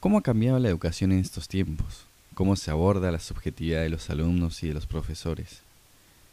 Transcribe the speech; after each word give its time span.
¿Cómo 0.00 0.16
ha 0.16 0.22
cambiado 0.22 0.58
la 0.58 0.70
educación 0.70 1.12
en 1.12 1.18
estos 1.18 1.46
tiempos? 1.46 2.06
¿Cómo 2.32 2.56
se 2.56 2.70
aborda 2.70 3.12
la 3.12 3.20
subjetividad 3.20 3.82
de 3.82 3.90
los 3.90 4.08
alumnos 4.08 4.62
y 4.62 4.68
de 4.68 4.72
los 4.72 4.86
profesores? 4.86 5.60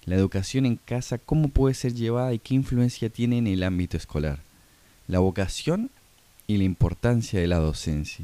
La 0.05 0.15
educación 0.15 0.65
en 0.65 0.77
casa, 0.77 1.17
¿cómo 1.17 1.49
puede 1.49 1.73
ser 1.75 1.93
llevada 1.93 2.33
y 2.33 2.39
qué 2.39 2.55
influencia 2.55 3.09
tiene 3.09 3.39
en 3.39 3.45
el 3.45 3.63
ámbito 3.63 3.97
escolar? 3.97 4.39
La 5.09 5.19
vocación 5.19 5.89
y 6.47 6.55
la 6.55 6.63
importancia 6.63 7.41
de 7.41 7.47
la 7.47 7.57
docencia. 7.57 8.23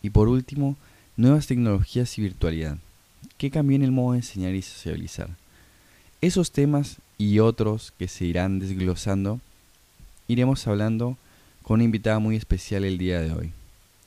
Y 0.00 0.08
por 0.08 0.28
último, 0.28 0.78
nuevas 1.18 1.46
tecnologías 1.46 2.16
y 2.16 2.22
virtualidad. 2.22 2.78
¿Qué 3.36 3.50
cambió 3.50 3.76
en 3.76 3.82
el 3.82 3.92
modo 3.92 4.12
de 4.12 4.20
enseñar 4.20 4.54
y 4.54 4.62
socializar? 4.62 5.28
Esos 6.22 6.50
temas 6.50 6.96
y 7.18 7.40
otros 7.40 7.92
que 7.98 8.08
se 8.08 8.24
irán 8.24 8.58
desglosando, 8.58 9.38
iremos 10.28 10.66
hablando 10.66 11.18
con 11.62 11.74
una 11.74 11.84
invitada 11.84 12.20
muy 12.20 12.36
especial 12.36 12.84
el 12.84 12.96
día 12.96 13.20
de 13.20 13.32
hoy, 13.34 13.52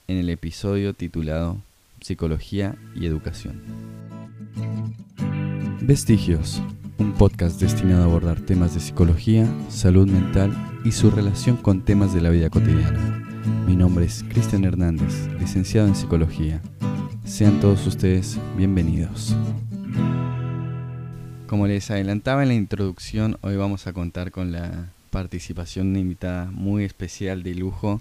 en 0.06 0.18
el 0.18 0.28
episodio 0.28 0.92
titulado 0.92 1.58
Psicología 2.00 2.76
y 2.94 3.06
Educación. 3.06 3.62
Vestigios, 5.80 6.60
un 6.98 7.12
podcast 7.12 7.60
destinado 7.60 8.02
a 8.02 8.04
abordar 8.04 8.40
temas 8.40 8.74
de 8.74 8.80
psicología, 8.80 9.48
salud 9.68 10.08
mental 10.08 10.52
y 10.84 10.92
su 10.92 11.10
relación 11.10 11.56
con 11.56 11.82
temas 11.82 12.12
de 12.12 12.20
la 12.20 12.30
vida 12.30 12.50
cotidiana. 12.50 13.22
Mi 13.66 13.76
nombre 13.76 14.04
es 14.04 14.24
Cristian 14.28 14.64
Hernández, 14.64 15.28
licenciado 15.38 15.88
en 15.88 15.94
psicología. 15.94 16.60
Sean 17.24 17.60
todos 17.60 17.86
ustedes 17.86 18.38
bienvenidos. 18.56 19.34
Como 21.46 21.66
les 21.66 21.90
adelantaba 21.90 22.42
en 22.42 22.48
la 22.48 22.54
introducción, 22.54 23.38
hoy 23.40 23.56
vamos 23.56 23.86
a 23.86 23.92
contar 23.92 24.30
con 24.30 24.52
la 24.52 24.90
participación 25.10 25.86
de 25.86 25.90
una 25.92 26.00
invitada 26.00 26.50
muy 26.50 26.84
especial 26.84 27.42
de 27.42 27.54
lujo. 27.54 28.00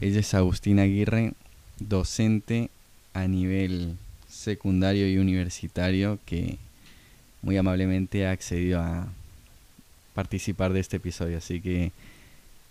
Ella 0.00 0.20
es 0.20 0.34
Agustina 0.34 0.82
Aguirre, 0.82 1.32
docente 1.78 2.70
a 3.14 3.26
nivel 3.26 3.96
secundario 4.28 5.08
y 5.08 5.18
universitario 5.18 6.18
que 6.24 6.58
muy 7.42 7.56
amablemente 7.56 8.26
ha 8.26 8.32
accedido 8.32 8.80
a 8.80 9.08
participar 10.14 10.72
de 10.72 10.80
este 10.80 10.98
episodio. 10.98 11.38
Así 11.38 11.60
que 11.60 11.92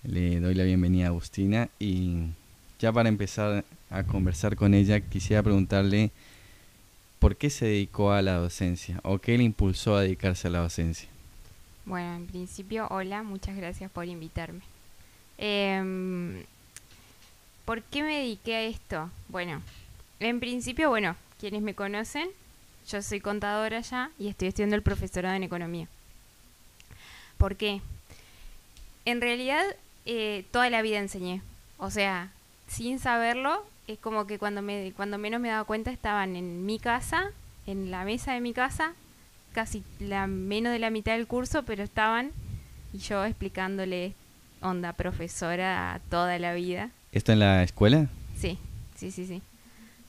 le 0.03 0.39
doy 0.39 0.55
la 0.55 0.63
bienvenida 0.63 1.05
a 1.05 1.09
Agustina 1.09 1.69
y 1.80 2.27
ya 2.80 2.91
para 2.93 3.09
empezar 3.09 3.65
a 3.89 4.03
conversar 4.03 4.55
con 4.55 4.73
ella 4.73 4.99
quisiera 5.02 5.43
preguntarle 5.43 6.11
por 7.19 7.36
qué 7.36 7.49
se 7.49 7.65
dedicó 7.65 8.11
a 8.11 8.21
la 8.21 8.36
docencia 8.36 9.02
o 9.03 9.19
qué 9.19 9.38
le 9.38 9.43
impulsó 9.43 9.95
a 9.95 10.02
dedicarse 10.02 10.47
a 10.47 10.52
la 10.52 10.59
docencia. 10.59 11.09
Bueno, 11.86 12.15
en 12.15 12.27
principio, 12.27 12.88
hola, 12.89 13.23
muchas 13.23 13.58
gracias 13.58 13.91
por 13.91 14.08
invitarme. 14.08 14.61
Em, 15.38 16.43
¿Por 17.69 17.83
qué 17.83 18.01
me 18.01 18.17
dediqué 18.17 18.55
a 18.55 18.63
esto? 18.63 19.11
Bueno, 19.27 19.61
en 20.19 20.39
principio, 20.39 20.89
bueno, 20.89 21.15
quienes 21.39 21.61
me 21.61 21.75
conocen, 21.75 22.27
yo 22.89 22.99
soy 23.03 23.19
contadora 23.19 23.81
ya 23.81 24.09
y 24.17 24.27
estoy 24.27 24.47
estudiando 24.47 24.75
el 24.75 24.81
profesorado 24.81 25.35
en 25.35 25.43
economía. 25.43 25.87
¿Por 27.37 27.57
qué? 27.57 27.81
En 29.05 29.21
realidad, 29.21 29.63
eh, 30.07 30.45
toda 30.49 30.71
la 30.71 30.81
vida 30.81 30.97
enseñé. 30.97 31.43
O 31.77 31.91
sea, 31.91 32.31
sin 32.67 32.97
saberlo, 32.97 33.63
es 33.85 33.99
como 33.99 34.25
que 34.25 34.39
cuando, 34.39 34.63
me, 34.63 34.91
cuando 34.95 35.19
menos 35.19 35.39
me 35.39 35.49
daba 35.49 35.63
cuenta 35.63 35.91
estaban 35.91 36.35
en 36.35 36.65
mi 36.65 36.79
casa, 36.79 37.29
en 37.67 37.91
la 37.91 38.03
mesa 38.03 38.33
de 38.33 38.41
mi 38.41 38.51
casa, 38.51 38.95
casi 39.53 39.83
la 39.99 40.25
menos 40.25 40.73
de 40.73 40.79
la 40.79 40.89
mitad 40.89 41.11
del 41.11 41.27
curso, 41.27 41.61
pero 41.61 41.83
estaban 41.83 42.31
y 42.93 42.97
yo 42.97 43.23
explicándole 43.25 44.15
onda 44.59 44.93
profesora 44.93 46.01
toda 46.09 46.39
la 46.39 46.55
vida. 46.55 46.89
¿Esto 47.11 47.31
en 47.31 47.39
la 47.39 47.63
escuela? 47.63 48.07
Sí, 48.38 48.57
sí, 48.95 49.11
sí, 49.11 49.25
sí. 49.25 49.41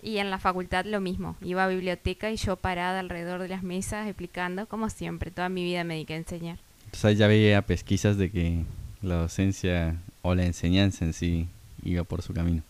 Y 0.03 0.19
en 0.19 0.31
la 0.31 0.39
facultad 0.39 0.85
lo 0.85 1.01
mismo. 1.01 1.37
Iba 1.43 1.65
a 1.65 1.69
biblioteca 1.69 2.31
y 2.31 2.37
yo 2.37 2.57
parada 2.57 3.01
alrededor 3.01 3.41
de 3.43 3.49
las 3.49 3.63
mesas 3.63 4.07
explicando, 4.07 4.67
como 4.67 4.91
siempre, 4.91 5.31
toda 5.31 5.49
mi 5.49 5.65
vida 5.65 5.85
me 5.85 5.95
dediqué 5.95 6.15
a 6.15 6.19
enseñar. 6.19 6.59
Entonces 6.87 7.19
ya 7.19 7.27
veía 7.27 7.63
pesquisas 7.63 8.17
de 8.17 8.31
que 8.31 8.65
la 9.03 9.17
docencia 9.17 9.97
o 10.23 10.35
la 10.35 10.45
enseñanza 10.45 11.05
en 11.05 11.13
sí 11.13 11.49
iba 11.85 12.05
por 12.05 12.23
su 12.23 12.35
camino. 12.35 12.63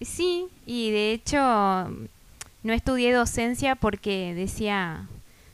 Sí, 0.00 0.46
y 0.66 0.90
de 0.90 1.12
hecho 1.12 1.38
no 1.38 2.72
estudié 2.72 3.12
docencia 3.12 3.74
porque 3.74 4.34
decía, 4.34 5.06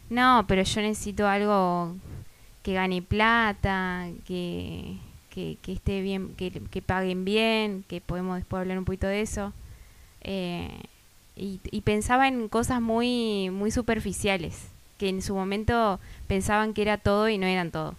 no, 0.09 0.45
pero 0.47 0.63
yo 0.63 0.81
necesito 0.81 1.27
algo 1.27 1.97
que 2.63 2.75
gane 2.75 3.03
plata, 3.03 4.09
que, 4.27 4.97
que, 5.63 5.73
esté 5.73 6.03
bien, 6.03 6.35
que, 6.37 6.51
que, 6.51 6.83
paguen 6.83 7.25
bien, 7.25 7.85
que 7.89 8.01
podemos 8.01 8.37
después 8.37 8.61
hablar 8.61 8.79
un 8.79 8.85
poquito 8.85 9.07
de 9.07 9.21
eso. 9.21 9.53
Eh, 10.23 10.83
y, 11.37 11.81
pensaba 11.83 12.29
en 12.29 12.49
cosas 12.49 12.83
muy, 12.83 13.51
muy 13.51 13.71
superficiales, 13.71 14.69
que 14.99 15.09
en 15.09 15.23
su 15.23 15.35
momento 15.35 15.99
pensaban 16.27 16.75
que 16.75 16.83
era 16.83 16.99
todo 16.99 17.29
y 17.29 17.39
no 17.39 17.47
eran 17.47 17.71
todo. 17.71 17.95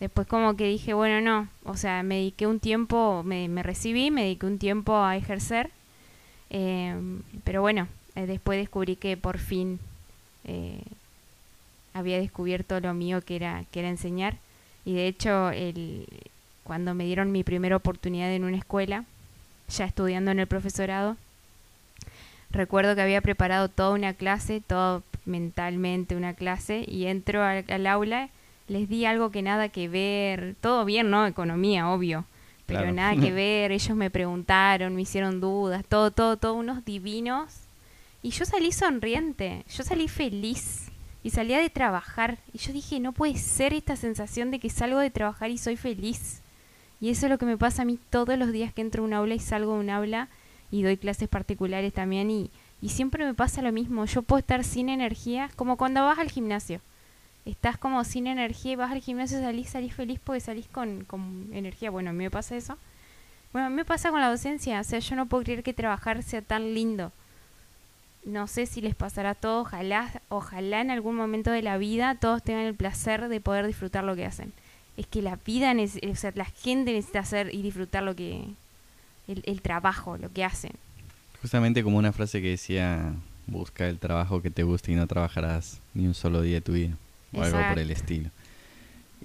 Después 0.00 0.26
como 0.26 0.56
que 0.56 0.66
dije, 0.66 0.92
bueno, 0.92 1.20
no, 1.20 1.48
o 1.64 1.76
sea, 1.76 2.02
me 2.02 2.16
dediqué 2.16 2.46
un 2.46 2.60
tiempo, 2.60 3.22
me, 3.24 3.62
recibí, 3.62 4.10
me 4.10 4.24
dediqué 4.24 4.46
un 4.46 4.58
tiempo 4.58 4.96
a 4.96 5.16
ejercer, 5.16 5.70
eh, 6.50 6.94
pero 7.44 7.62
bueno, 7.62 7.88
eh, 8.16 8.26
después 8.26 8.58
descubrí 8.58 8.96
que 8.96 9.16
por 9.16 9.38
fin 9.38 9.78
había 11.94 12.18
descubierto 12.18 12.80
lo 12.80 12.94
mío 12.94 13.22
que 13.22 13.36
era, 13.36 13.64
que 13.70 13.80
era 13.80 13.88
enseñar. 13.88 14.36
Y 14.84 14.94
de 14.94 15.06
hecho, 15.06 15.50
el, 15.50 16.06
cuando 16.64 16.94
me 16.94 17.04
dieron 17.04 17.32
mi 17.32 17.44
primera 17.44 17.76
oportunidad 17.76 18.32
en 18.32 18.44
una 18.44 18.56
escuela, 18.56 19.04
ya 19.68 19.84
estudiando 19.84 20.30
en 20.30 20.38
el 20.40 20.46
profesorado, 20.46 21.16
recuerdo 22.50 22.94
que 22.94 23.02
había 23.02 23.20
preparado 23.20 23.68
toda 23.68 23.90
una 23.90 24.12
clase, 24.12 24.62
todo 24.66 25.02
mentalmente 25.24 26.16
una 26.16 26.34
clase, 26.34 26.84
y 26.86 27.06
entro 27.06 27.42
al, 27.42 27.86
aula, 27.86 28.28
les 28.68 28.88
di 28.88 29.04
algo 29.04 29.30
que 29.30 29.42
nada 29.42 29.68
que 29.68 29.88
ver, 29.88 30.54
todo 30.60 30.84
bien, 30.84 31.10
¿no? 31.10 31.26
Economía, 31.26 31.88
obvio, 31.90 32.24
pero 32.66 32.92
nada 32.92 33.16
que 33.16 33.32
ver, 33.32 33.72
ellos 33.72 33.96
me 33.96 34.10
preguntaron, 34.10 34.94
me 34.94 35.02
hicieron 35.02 35.40
dudas, 35.40 35.84
todo, 35.88 36.10
todo, 36.10 36.36
todo, 36.36 36.54
unos 36.54 36.84
divinos. 36.84 37.60
Y 38.22 38.30
yo 38.30 38.44
salí 38.44 38.70
sonriente, 38.70 39.64
yo 39.68 39.82
salí 39.82 40.06
feliz 40.06 40.92
y 41.24 41.30
salía 41.30 41.58
de 41.58 41.70
trabajar. 41.70 42.38
Y 42.52 42.58
yo 42.58 42.72
dije, 42.72 43.00
no 43.00 43.12
puede 43.12 43.36
ser 43.36 43.74
esta 43.74 43.96
sensación 43.96 44.50
de 44.50 44.60
que 44.60 44.70
salgo 44.70 44.98
de 44.98 45.10
trabajar 45.10 45.50
y 45.50 45.58
soy 45.58 45.76
feliz. 45.76 46.41
Y 47.02 47.10
eso 47.10 47.26
es 47.26 47.30
lo 47.30 47.36
que 47.36 47.44
me 47.44 47.58
pasa 47.58 47.82
a 47.82 47.84
mí 47.84 47.98
todos 48.08 48.38
los 48.38 48.50
días 48.50 48.72
que 48.72 48.80
entro 48.80 49.02
a 49.02 49.06
un 49.06 49.12
aula 49.12 49.34
y 49.34 49.40
salgo 49.40 49.74
de 49.74 49.80
un 49.80 49.90
aula 49.90 50.28
y 50.70 50.82
doy 50.82 50.96
clases 50.96 51.28
particulares 51.28 51.92
también. 51.92 52.30
Y, 52.30 52.50
y 52.80 52.88
siempre 52.90 53.26
me 53.26 53.34
pasa 53.34 53.60
lo 53.60 53.72
mismo. 53.72 54.06
Yo 54.06 54.22
puedo 54.22 54.38
estar 54.38 54.64
sin 54.64 54.88
energía, 54.88 55.50
como 55.56 55.76
cuando 55.76 56.04
vas 56.04 56.18
al 56.18 56.30
gimnasio. 56.30 56.80
Estás 57.44 57.76
como 57.76 58.04
sin 58.04 58.28
energía 58.28 58.72
y 58.72 58.76
vas 58.76 58.92
al 58.92 59.00
gimnasio, 59.00 59.40
salís, 59.40 59.68
salís 59.68 59.92
feliz 59.92 60.20
porque 60.22 60.40
salís 60.40 60.68
con, 60.68 61.04
con 61.04 61.50
energía. 61.52 61.90
Bueno, 61.90 62.10
a 62.10 62.12
mí 62.12 62.24
me 62.24 62.30
pasa 62.30 62.56
eso. 62.56 62.78
Bueno, 63.52 63.66
a 63.66 63.70
mí 63.70 63.76
me 63.76 63.84
pasa 63.84 64.10
con 64.10 64.20
la 64.20 64.30
docencia. 64.30 64.80
O 64.80 64.84
sea, 64.84 65.00
yo 65.00 65.16
no 65.16 65.26
puedo 65.26 65.42
creer 65.42 65.62
que 65.62 65.74
trabajar 65.74 66.22
sea 66.22 66.40
tan 66.40 66.72
lindo 66.72 67.12
no 68.24 68.46
sé 68.46 68.66
si 68.66 68.80
les 68.80 68.94
pasará 68.94 69.30
a 69.30 69.34
todos, 69.34 69.66
ojalá, 69.66 70.22
ojalá 70.28 70.80
en 70.80 70.90
algún 70.90 71.16
momento 71.16 71.50
de 71.50 71.62
la 71.62 71.76
vida 71.78 72.14
todos 72.14 72.42
tengan 72.42 72.66
el 72.66 72.74
placer 72.74 73.28
de 73.28 73.40
poder 73.40 73.66
disfrutar 73.66 74.04
lo 74.04 74.14
que 74.14 74.26
hacen. 74.26 74.52
Es 74.96 75.06
que 75.06 75.22
la 75.22 75.38
vida, 75.44 75.74
o 75.74 76.14
sea, 76.16 76.32
la 76.34 76.44
gente 76.44 76.92
necesita 76.92 77.20
hacer 77.20 77.54
y 77.54 77.62
disfrutar 77.62 78.02
lo 78.02 78.14
que, 78.14 78.44
el, 79.26 79.62
trabajo, 79.62 80.18
lo 80.18 80.30
que 80.32 80.44
hacen. 80.44 80.72
Justamente 81.40 81.82
como 81.82 81.98
una 81.98 82.12
frase 82.12 82.42
que 82.42 82.50
decía, 82.50 83.14
busca 83.46 83.88
el 83.88 83.98
trabajo 83.98 84.42
que 84.42 84.50
te 84.50 84.62
guste 84.62 84.92
y 84.92 84.94
no 84.94 85.06
trabajarás 85.06 85.80
ni 85.94 86.06
un 86.06 86.14
solo 86.14 86.42
día 86.42 86.56
de 86.56 86.60
tu 86.60 86.72
vida, 86.72 86.96
o 87.32 87.42
algo 87.42 87.58
por 87.68 87.78
el 87.78 87.90
estilo. 87.90 88.30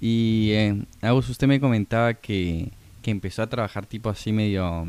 Y 0.00 0.50
eh, 0.52 0.82
Agus, 1.02 1.28
usted 1.28 1.46
me 1.46 1.60
comentaba 1.60 2.14
que, 2.14 2.70
que 3.02 3.10
empezó 3.10 3.42
a 3.42 3.48
trabajar 3.48 3.84
tipo 3.86 4.08
así 4.08 4.32
medio 4.32 4.86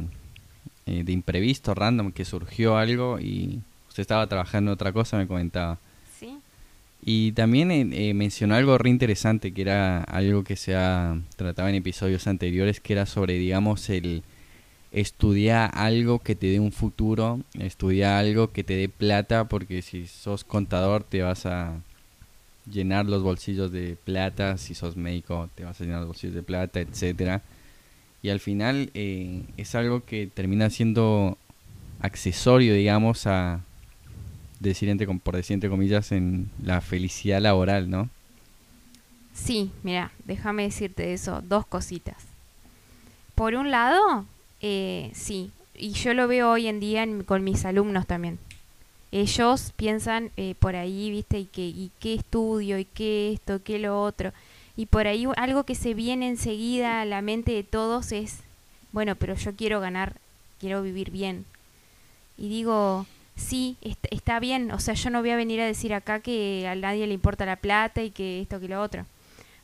eh, 0.85 1.03
de 1.03 1.11
imprevisto, 1.11 1.73
random, 1.73 2.11
que 2.11 2.25
surgió 2.25 2.77
algo 2.77 3.19
y 3.19 3.61
Usted 3.89 4.01
estaba 4.01 4.27
trabajando 4.27 4.71
en 4.71 4.73
otra 4.75 4.93
cosa, 4.93 5.17
me 5.17 5.27
comentaba. 5.27 5.77
Y 7.01 7.31
también 7.31 7.71
eh, 7.71 7.87
eh, 7.91 8.13
mencionó 8.13 8.55
algo 8.55 8.77
re 8.77 8.89
interesante, 8.89 9.53
que 9.53 9.61
era 9.61 10.03
algo 10.03 10.43
que 10.43 10.55
se 10.55 10.75
ha 10.75 11.19
tratado 11.37 11.69
en 11.69 11.75
episodios 11.75 12.27
anteriores, 12.27 12.79
que 12.79 12.93
era 12.93 13.05
sobre, 13.05 13.35
digamos, 13.35 13.89
el 13.89 14.23
estudiar 14.91 15.71
algo 15.73 16.19
que 16.19 16.35
te 16.35 16.47
dé 16.47 16.59
un 16.59 16.71
futuro, 16.71 17.41
estudiar 17.57 18.19
algo 18.25 18.51
que 18.51 18.63
te 18.63 18.75
dé 18.75 18.89
plata, 18.89 19.47
porque 19.47 19.81
si 19.81 20.07
sos 20.07 20.43
contador 20.43 21.03
te 21.03 21.21
vas 21.21 21.45
a 21.45 21.81
llenar 22.71 23.05
los 23.05 23.23
bolsillos 23.23 23.71
de 23.71 23.97
plata, 24.03 24.57
si 24.57 24.73
sos 24.75 24.95
médico 24.95 25.49
te 25.55 25.63
vas 25.63 25.79
a 25.79 25.83
llenar 25.83 25.99
los 25.99 26.09
bolsillos 26.09 26.35
de 26.35 26.43
plata, 26.43 26.79
etcétera. 26.79 27.41
Y 28.21 28.29
al 28.29 28.39
final 28.39 28.91
eh, 28.93 29.43
es 29.57 29.75
algo 29.75 30.03
que 30.03 30.27
termina 30.27 30.69
siendo 30.69 31.37
accesorio, 32.01 32.73
digamos, 32.73 33.27
a, 33.27 33.61
decir 34.59 34.89
entre, 34.89 35.07
por 35.07 35.35
decir 35.35 35.53
entre 35.53 35.69
comillas, 35.69 36.11
en 36.11 36.49
la 36.63 36.81
felicidad 36.81 37.41
laboral, 37.41 37.89
¿no? 37.89 38.09
Sí, 39.33 39.71
mira, 39.83 40.11
déjame 40.25 40.63
decirte 40.63 41.13
eso, 41.13 41.41
dos 41.41 41.65
cositas. 41.65 42.17
Por 43.35 43.55
un 43.55 43.71
lado, 43.71 44.25
eh, 44.61 45.11
sí, 45.13 45.51
y 45.75 45.91
yo 45.91 46.13
lo 46.13 46.27
veo 46.27 46.51
hoy 46.51 46.67
en 46.67 46.79
día 46.79 47.07
con 47.25 47.43
mis 47.43 47.63
alumnos 47.65 48.05
también. 48.05 48.37
Ellos 49.11 49.73
piensan 49.75 50.31
eh, 50.37 50.55
por 50.59 50.75
ahí, 50.75 51.09
¿viste? 51.09 51.39
Y, 51.39 51.45
que, 51.45 51.65
y 51.65 51.91
qué 51.99 52.15
estudio, 52.15 52.77
y 52.77 52.85
qué 52.85 53.33
esto, 53.33 53.63
qué 53.63 53.79
lo 53.79 54.01
otro. 54.01 54.33
Y 54.75 54.85
por 54.85 55.07
ahí 55.07 55.25
algo 55.37 55.63
que 55.63 55.75
se 55.75 55.93
viene 55.93 56.27
enseguida 56.27 57.01
a 57.01 57.05
la 57.05 57.21
mente 57.21 57.53
de 57.53 57.63
todos 57.63 58.11
es, 58.11 58.39
bueno, 58.91 59.15
pero 59.15 59.35
yo 59.35 59.55
quiero 59.55 59.79
ganar, 59.79 60.15
quiero 60.59 60.81
vivir 60.83 61.11
bien. 61.11 61.45
Y 62.37 62.49
digo, 62.49 63.05
sí, 63.39 63.77
está 64.11 64.39
bien, 64.39 64.71
o 64.71 64.79
sea, 64.79 64.93
yo 64.93 65.09
no 65.09 65.21
voy 65.21 65.31
a 65.31 65.35
venir 65.35 65.61
a 65.61 65.65
decir 65.65 65.93
acá 65.93 66.19
que 66.19 66.67
a 66.67 66.75
nadie 66.75 67.07
le 67.07 67.13
importa 67.13 67.45
la 67.45 67.55
plata 67.55 68.03
y 68.03 68.11
que 68.11 68.41
esto, 68.41 68.59
que 68.59 68.67
lo 68.67 68.81
otro 68.81 69.05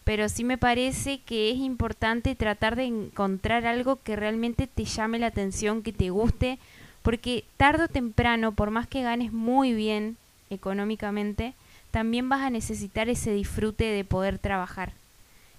pero 0.06 0.30
sí 0.30 0.44
me 0.44 0.60
parece 0.60 1.18
que 1.18 1.50
es 1.50 1.58
importante 1.58 2.36
tratar 2.36 2.76
de 2.76 2.86
encontrar 2.86 3.66
algo 3.66 4.00
que 4.04 4.16
realmente 4.16 4.68
te 4.68 4.86
llame 4.86 5.18
la 5.18 5.28
atención, 5.28 5.82
que 5.82 5.92
te 5.92 6.12
guste, 6.12 6.60
porque 7.02 7.44
tarde 7.58 7.86
o 7.86 7.88
temprano, 7.88 8.52
por 8.52 8.70
más 8.70 8.88
que 8.88 9.02
ganes 9.02 9.34
muy 9.34 9.74
bien 9.74 10.16
económicamente, 10.52 11.56
también 11.90 12.30
vas 12.30 12.42
a 12.42 12.52
necesitar 12.52 13.10
ese 13.10 13.32
disfrute 13.32 13.86
de 13.86 14.04
poder 14.04 14.38
trabajar. 14.38 14.94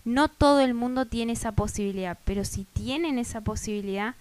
No 0.05 0.29
todo 0.29 0.61
el 0.61 0.75
mundo 0.75 1.07
tiene 1.07 1.33
esa 1.33 1.51
posibilidad, 1.51 2.17
pero 2.25 2.45
si 2.45 2.63
tienen 2.73 3.19
esa 3.19 3.41
posibilidad, 3.41 4.15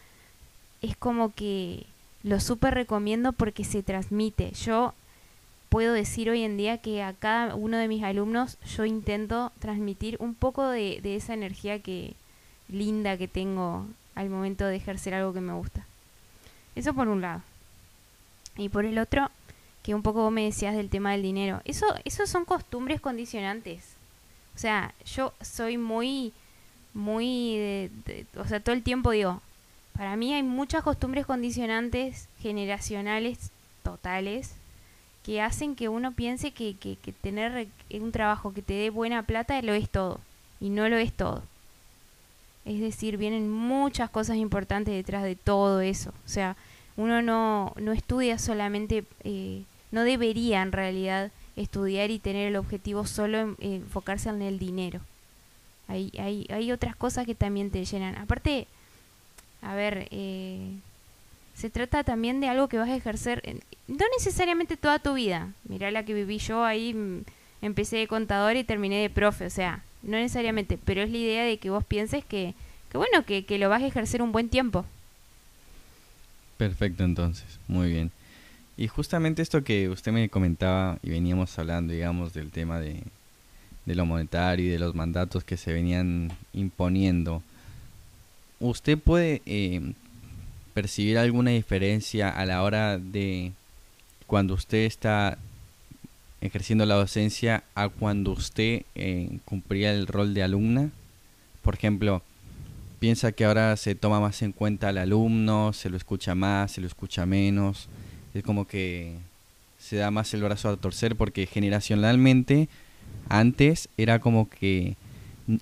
es 0.81 0.97
como 0.97 1.33
que 1.35 1.85
lo 2.25 2.39
súper 2.39 2.73
recomiendo 2.73 3.33
porque 3.33 3.63
se 3.63 3.83
transmite. 3.83 4.49
Yo 4.53 4.95
puedo 5.69 5.93
decir 5.93 6.27
hoy 6.31 6.41
en 6.41 6.57
día 6.57 6.79
que 6.79 7.03
a 7.03 7.13
cada 7.13 7.53
uno 7.53 7.77
de 7.77 7.87
mis 7.87 8.03
alumnos 8.03 8.57
yo 8.75 8.83
intento 8.83 9.51
transmitir 9.59 10.17
un 10.19 10.33
poco 10.33 10.67
de, 10.67 10.99
esa 11.03 11.35
energía 11.35 11.79
que 11.83 12.15
linda 12.67 13.15
que 13.17 13.27
tengo 13.27 13.85
al 14.15 14.31
momento 14.31 14.65
de 14.65 14.75
ejercer 14.75 15.13
algo 15.13 15.33
que 15.33 15.39
me 15.41 15.53
gusta. 15.53 15.85
Eso 16.75 16.95
por 16.95 17.07
un 17.09 17.21
lado. 17.21 17.43
Y 18.57 18.69
por 18.69 18.85
el 18.85 18.97
otro, 18.97 19.29
que 19.83 19.93
un 19.93 20.01
poco 20.01 20.23
vos 20.23 20.31
me 20.31 20.45
decías 20.45 20.75
del 20.75 20.89
tema 20.89 21.11
del 21.11 21.21
dinero. 21.21 21.61
Eso, 21.63 21.85
eso 22.05 22.25
son 22.25 22.43
costumbres 22.43 23.01
condicionantes. 23.01 23.83
O 24.55 24.57
sea, 24.57 24.95
yo 25.05 25.31
soy 25.41 25.77
muy, 25.77 26.33
muy, 26.95 27.91
o 28.35 28.47
sea, 28.47 28.61
todo 28.61 28.73
el 28.73 28.81
tiempo 28.81 29.11
digo, 29.11 29.41
para 29.97 30.15
mí 30.15 30.33
hay 30.33 30.43
muchas 30.43 30.83
costumbres 30.83 31.25
condicionantes 31.25 32.27
generacionales 32.41 33.51
totales 33.83 34.55
que 35.23 35.41
hacen 35.41 35.75
que 35.75 35.89
uno 35.89 36.11
piense 36.11 36.51
que, 36.51 36.75
que, 36.75 36.97
tener 37.13 37.67
un 37.99 38.11
trabajo 38.11 38.53
que 38.53 38.61
te 38.61 38.73
dé 38.73 38.89
buena 38.89 39.23
plata 39.23 39.59
lo 39.61 39.73
es 39.73 39.89
todo. 39.89 40.19
Y 40.59 40.69
no 40.69 40.87
lo 40.87 40.97
es 40.97 41.11
todo. 41.13 41.41
Es 42.63 42.79
decir, 42.79 43.17
vienen 43.17 43.51
muchas 43.51 44.09
cosas 44.09 44.37
importantes 44.37 44.93
detrás 44.93 45.23
de 45.23 45.35
todo 45.35 45.81
eso. 45.81 46.11
O 46.25 46.29
sea, 46.29 46.55
uno 46.97 47.21
no, 47.21 47.73
no 47.77 47.91
estudia 47.91 48.37
solamente, 48.37 49.03
eh, 49.23 49.63
no 49.91 50.03
debería 50.03 50.61
en 50.61 50.71
realidad 50.71 51.31
estudiar 51.55 52.11
y 52.11 52.19
tener 52.19 52.47
el 52.47 52.55
objetivo 52.55 53.05
solo 53.05 53.39
en, 53.39 53.55
enfocarse 53.59 54.29
en 54.29 54.41
el 54.41 54.59
dinero. 54.59 54.99
Hay, 55.87 56.11
hay, 56.19 56.47
hay 56.49 56.71
otras 56.71 56.95
cosas 56.95 57.25
que 57.25 57.35
también 57.35 57.71
te 57.71 57.85
llenan. 57.85 58.15
Aparte, 58.17 58.67
a 59.65 59.73
ver, 59.73 60.07
eh, 60.11 60.59
se 61.55 61.69
trata 61.69 62.03
también 62.03 62.39
de 62.39 62.47
algo 62.47 62.67
que 62.67 62.77
vas 62.77 62.89
a 62.89 62.95
ejercer, 62.95 63.41
no 63.87 64.05
necesariamente 64.17 64.77
toda 64.77 64.99
tu 64.99 65.15
vida. 65.15 65.53
Mirá 65.67 65.89
la 65.89 66.05
que 66.05 66.13
viví 66.13 66.37
yo 66.37 66.63
ahí, 66.63 66.93
mm, 66.93 67.21
empecé 67.61 67.97
de 67.97 68.07
contador 68.07 68.55
y 68.55 68.63
terminé 68.63 69.01
de 69.01 69.09
profe, 69.09 69.47
o 69.47 69.49
sea, 69.49 69.83
no 70.03 70.17
necesariamente, 70.17 70.77
pero 70.83 71.01
es 71.01 71.09
la 71.09 71.17
idea 71.17 71.43
de 71.43 71.57
que 71.57 71.71
vos 71.71 71.83
pienses 71.83 72.23
que, 72.23 72.53
que 72.91 72.97
bueno, 72.97 73.25
que, 73.25 73.45
que 73.45 73.57
lo 73.57 73.69
vas 73.69 73.81
a 73.81 73.87
ejercer 73.87 74.21
un 74.21 74.31
buen 74.31 74.49
tiempo. 74.49 74.85
Perfecto, 76.57 77.03
entonces, 77.03 77.59
muy 77.67 77.89
bien. 77.89 78.11
Y 78.77 78.87
justamente 78.87 79.41
esto 79.41 79.63
que 79.63 79.89
usted 79.89 80.11
me 80.11 80.29
comentaba 80.29 80.99
y 81.01 81.09
veníamos 81.09 81.57
hablando, 81.57 81.93
digamos, 81.93 82.33
del 82.33 82.51
tema 82.51 82.79
de, 82.79 83.01
de 83.85 83.95
lo 83.95 84.05
monetario 84.05 84.65
y 84.65 84.69
de 84.69 84.79
los 84.79 84.93
mandatos 84.93 85.43
que 85.43 85.57
se 85.57 85.73
venían 85.73 86.31
imponiendo, 86.53 87.41
¿usted 88.59 88.97
puede 88.97 89.41
eh, 89.45 89.93
percibir 90.73 91.17
alguna 91.17 91.51
diferencia 91.51 92.29
a 92.29 92.45
la 92.45 92.63
hora 92.63 92.97
de 92.97 93.51
cuando 94.27 94.53
usted 94.53 94.85
está 94.85 95.37
ejerciendo 96.41 96.85
la 96.85 96.95
docencia 96.95 97.63
a 97.75 97.89
cuando 97.89 98.31
usted 98.31 98.83
eh, 98.95 99.39
cumplía 99.45 99.93
el 99.93 100.07
rol 100.07 100.33
de 100.33 100.43
alumna? 100.43 100.91
Por 101.61 101.75
ejemplo, 101.75 102.21
piensa 102.99 103.31
que 103.31 103.45
ahora 103.45 103.75
se 103.77 103.95
toma 103.95 104.19
más 104.19 104.41
en 104.41 104.51
cuenta 104.51 104.89
al 104.89 104.97
alumno, 104.97 105.73
se 105.73 105.89
lo 105.89 105.97
escucha 105.97 106.35
más, 106.35 106.71
se 106.71 106.81
lo 106.81 106.87
escucha 106.87 107.25
menos, 107.25 107.87
es 108.33 108.43
como 108.43 108.67
que 108.67 109.15
se 109.79 109.97
da 109.97 110.11
más 110.11 110.33
el 110.33 110.41
brazo 110.41 110.69
a 110.69 110.77
torcer 110.77 111.15
porque 111.15 111.45
generacionalmente 111.45 112.67
antes 113.29 113.89
era 113.97 114.19
como 114.19 114.49
que 114.49 114.95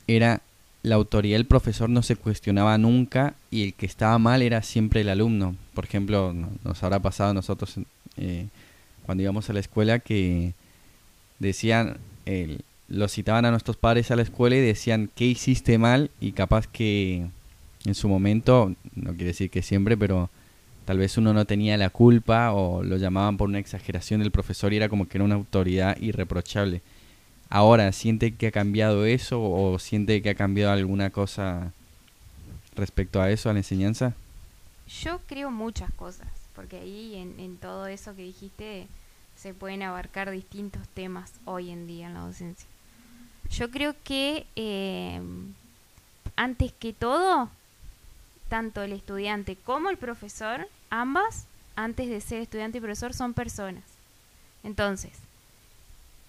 era 0.08 0.42
la 0.84 0.96
autoridad 0.96 1.38
del 1.38 1.46
profesor 1.46 1.90
no 1.90 2.04
se 2.04 2.18
cuestionaba 2.18 2.78
nunca 2.78 3.36
y 3.50 3.64
el 3.64 3.74
que 3.74 3.86
estaba 3.86 4.20
mal 4.20 4.42
era 4.42 4.62
siempre 4.62 5.02
el 5.02 5.10
alumno. 5.10 5.56
Por 5.74 5.86
ejemplo, 5.86 6.36
nos 6.64 6.84
habrá 6.84 7.00
pasado 7.00 7.32
a 7.32 7.34
nosotros 7.34 7.76
eh, 8.18 8.48
cuando 9.06 9.24
íbamos 9.24 9.50
a 9.50 9.54
la 9.54 9.62
escuela 9.62 10.00
que 10.00 10.54
decían, 11.40 11.98
el, 12.26 12.62
lo 12.90 13.08
citaban 13.08 13.46
a 13.46 13.52
nuestros 13.52 13.78
padres 13.78 14.12
a 14.12 14.18
la 14.18 14.24
escuela 14.24 14.58
y 14.58 14.62
decían, 14.62 15.10
¿qué 15.16 15.26
hiciste 15.26 15.78
mal? 15.78 16.12
Y 16.20 16.34
capaz 16.34 16.68
que 16.68 17.28
en 17.86 17.96
su 17.96 18.10
momento, 18.10 18.74
no 18.96 19.12
quiere 19.12 19.28
decir 19.28 19.50
que 19.50 19.62
siempre, 19.62 19.96
pero 19.96 20.30
tal 20.84 20.98
vez 20.98 21.18
uno 21.18 21.34
no 21.34 21.46
tenía 21.46 21.78
la 21.78 21.92
culpa 21.92 22.52
o 22.52 22.84
lo 22.84 22.98
llamaban 22.98 23.38
por 23.38 23.48
una 23.48 23.60
exageración 23.60 24.20
del 24.20 24.32
profesor 24.32 24.74
y 24.74 24.78
era 24.78 24.90
como 24.90 25.08
que 25.08 25.18
era 25.18 25.24
una 25.24 25.36
autoridad 25.36 25.98
irreprochable 26.02 26.82
ahora 27.54 27.92
siente 27.92 28.34
que 28.34 28.48
ha 28.48 28.52
cambiado 28.52 29.06
eso 29.06 29.40
o 29.40 29.78
siente 29.78 30.24
que 30.24 30.32
ha 30.32 30.36
cambiado 30.36 30.74
alguna 30.74 31.12
cosa 31.12 31.72
respecto 32.76 33.22
a 33.22 33.30
eso, 33.30 33.48
a 33.48 33.54
la 33.54 33.60
enseñanza? 33.60 34.16
Yo 35.04 35.20
creo 35.28 35.52
muchas 35.52 35.94
cosas, 35.94 36.28
porque 36.56 36.78
ahí 36.78 37.14
en, 37.16 37.58
todo 37.58 37.86
eso 37.86 38.16
que 38.16 38.24
dijiste 38.24 38.88
se 39.36 39.54
pueden 39.54 39.84
abarcar 39.84 40.32
distintos 40.32 40.82
temas 40.96 41.32
hoy 41.46 41.70
en 41.70 41.86
día 41.86 42.08
en 42.08 42.16
la 42.16 42.22
docencia. 42.22 42.68
Yo 43.52 43.70
creo 43.70 43.94
que 44.04 44.48
eh, 44.56 45.22
antes 46.36 46.72
que 46.72 46.92
todo, 46.92 47.52
tanto 48.50 48.82
el 48.82 48.94
estudiante 48.94 49.58
como 49.58 49.92
el 49.92 49.98
profesor, 49.98 50.68
ambas, 50.90 51.46
antes 51.76 52.10
de 52.10 52.20
ser 52.20 52.42
estudiante 52.42 52.80
y 52.80 52.82
profesor, 52.82 53.14
son 53.14 53.36
personas. 53.36 53.84
Entonces, 54.64 55.12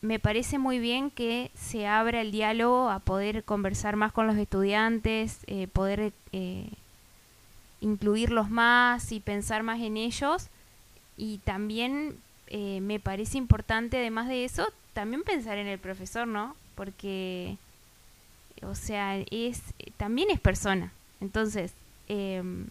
me 0.04 0.18
parece 0.18 0.58
muy 0.58 0.78
bien 0.80 1.10
que 1.10 1.50
se 1.54 1.86
abra 1.86 2.20
el 2.20 2.30
diálogo 2.30 2.90
a 2.90 2.98
poder 2.98 3.42
conversar 3.42 3.96
más 3.96 4.12
con 4.12 4.26
los 4.26 4.36
estudiantes, 4.36 5.38
eh, 5.46 5.66
poder 5.66 6.12
eh, 6.32 6.68
incluirlos 7.80 8.50
más 8.50 9.12
y 9.12 9.20
pensar 9.20 9.62
más 9.62 9.80
en 9.80 9.96
ellos. 9.96 10.48
Y 11.16 11.38
también 11.38 12.18
eh, 12.48 12.80
me 12.82 13.00
parece 13.00 13.38
importante, 13.38 13.96
además 13.96 14.28
de 14.28 14.44
eso, 14.44 14.66
también 14.92 15.22
pensar 15.22 15.56
en 15.56 15.68
el 15.68 15.78
profesor, 15.78 16.28
¿no? 16.28 16.54
Porque, 16.74 17.56
o 18.60 18.74
sea, 18.74 19.16
es 19.30 19.62
también 19.96 20.28
es 20.30 20.38
persona. 20.38 20.92
Entonces, 21.22 21.72
em, 22.08 22.66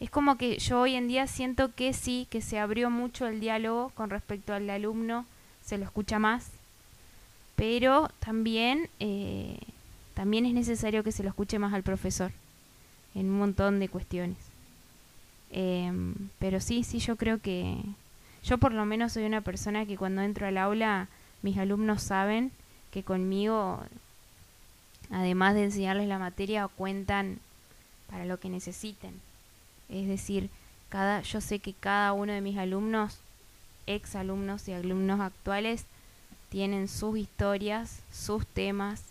es 0.00 0.10
como 0.10 0.36
que 0.36 0.58
yo 0.58 0.80
hoy 0.80 0.96
en 0.96 1.08
día 1.08 1.26
siento 1.28 1.74
que 1.74 1.94
sí, 1.94 2.26
que 2.28 2.42
se 2.42 2.58
abrió 2.58 2.90
mucho 2.90 3.26
el 3.26 3.40
diálogo 3.40 3.90
con 3.94 4.10
respecto 4.10 4.52
al 4.52 4.68
alumno, 4.68 5.24
se 5.64 5.78
lo 5.78 5.84
escucha 5.84 6.18
más, 6.18 6.50
pero 7.56 8.10
también, 8.18 8.88
eh, 9.00 9.58
también 10.14 10.46
es 10.46 10.54
necesario 10.54 11.04
que 11.04 11.12
se 11.12 11.22
lo 11.22 11.28
escuche 11.28 11.58
más 11.58 11.72
al 11.72 11.82
profesor 11.82 12.32
en 13.14 13.26
un 13.26 13.38
montón 13.38 13.78
de 13.78 13.88
cuestiones. 13.88 14.38
Em, 15.50 16.14
pero 16.38 16.60
sí, 16.60 16.82
sí, 16.82 16.98
yo 16.98 17.16
creo 17.16 17.40
que 17.40 17.76
yo 18.42 18.58
por 18.58 18.72
lo 18.72 18.84
menos 18.84 19.12
soy 19.12 19.24
una 19.24 19.40
persona 19.40 19.86
que 19.86 19.96
cuando 19.96 20.22
entro 20.22 20.46
al 20.46 20.58
aula 20.58 21.08
mis 21.42 21.58
alumnos 21.58 22.02
saben 22.02 22.50
que 22.90 23.02
conmigo, 23.02 23.80
además 25.10 25.54
de 25.54 25.64
enseñarles 25.64 26.08
la 26.08 26.18
materia, 26.18 26.68
cuentan 26.68 27.38
para 28.08 28.24
lo 28.24 28.38
que 28.38 28.48
necesiten. 28.48 29.20
Es 29.88 30.06
decir, 30.06 30.48
cada, 30.88 31.22
yo 31.22 31.40
sé 31.40 31.58
que 31.58 31.72
cada 31.72 32.12
uno 32.12 32.32
de 32.32 32.40
mis 32.40 32.56
alumnos, 32.56 33.18
ex 33.86 34.14
alumnos 34.14 34.68
y 34.68 34.72
alumnos 34.72 35.20
actuales, 35.20 35.86
tienen 36.54 36.86
sus 36.86 37.18
historias, 37.18 37.98
sus 38.12 38.46
temas, 38.46 39.02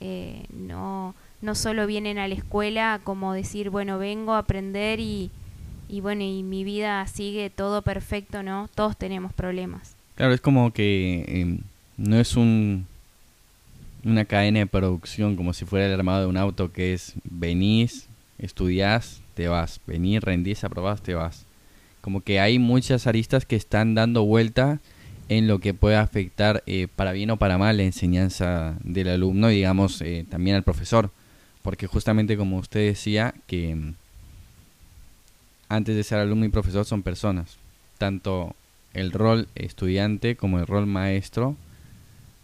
eh, 0.00 0.46
no, 0.54 1.14
no 1.42 1.54
solo 1.54 1.86
vienen 1.86 2.16
a 2.16 2.26
la 2.28 2.34
escuela 2.34 2.98
como 3.04 3.34
decir, 3.34 3.68
bueno, 3.68 3.98
vengo 3.98 4.32
a 4.32 4.38
aprender 4.38 4.98
y, 4.98 5.30
y 5.90 6.00
bueno, 6.00 6.22
y 6.22 6.42
mi 6.42 6.64
vida 6.64 7.06
sigue 7.08 7.50
todo 7.50 7.82
perfecto, 7.82 8.42
¿no? 8.42 8.70
Todos 8.74 8.96
tenemos 8.96 9.34
problemas. 9.34 9.94
Claro, 10.14 10.32
es 10.32 10.40
como 10.40 10.72
que 10.72 11.26
em, 11.28 11.58
no 11.98 12.18
es 12.18 12.36
un 12.36 12.86
una 14.02 14.24
cadena 14.24 14.60
de 14.60 14.66
producción 14.66 15.36
como 15.36 15.52
si 15.52 15.66
fuera 15.66 15.84
el 15.84 15.92
armado 15.92 16.22
de 16.22 16.26
un 16.28 16.38
auto 16.38 16.72
que 16.72 16.94
es 16.94 17.12
venís, 17.22 18.08
estudiás, 18.38 19.20
te 19.34 19.46
vas. 19.46 19.78
Venís, 19.86 20.22
rendís, 20.22 20.64
aprobás, 20.64 21.02
te 21.02 21.12
vas. 21.12 21.44
Como 22.00 22.22
que 22.22 22.40
hay 22.40 22.58
muchas 22.58 23.06
aristas 23.06 23.44
que 23.44 23.56
están 23.56 23.94
dando 23.94 24.24
vuelta 24.24 24.80
en 25.38 25.48
lo 25.48 25.60
que 25.60 25.72
puede 25.72 25.96
afectar 25.96 26.62
eh, 26.66 26.88
para 26.94 27.12
bien 27.12 27.30
o 27.30 27.38
para 27.38 27.56
mal 27.56 27.78
la 27.78 27.84
enseñanza 27.84 28.76
del 28.84 29.08
alumno 29.08 29.50
y 29.50 29.56
digamos 29.56 30.00
eh, 30.02 30.26
también 30.28 30.56
al 30.56 30.62
profesor. 30.62 31.10
Porque 31.62 31.86
justamente 31.86 32.36
como 32.36 32.58
usted 32.58 32.86
decía, 32.86 33.34
que 33.46 33.74
mm, 33.74 33.94
antes 35.68 35.96
de 35.96 36.04
ser 36.04 36.18
alumno 36.18 36.44
y 36.44 36.50
profesor 36.50 36.84
son 36.84 37.02
personas. 37.02 37.56
Tanto 37.96 38.54
el 38.92 39.12
rol 39.12 39.48
estudiante 39.54 40.36
como 40.36 40.58
el 40.58 40.66
rol 40.66 40.86
maestro 40.86 41.56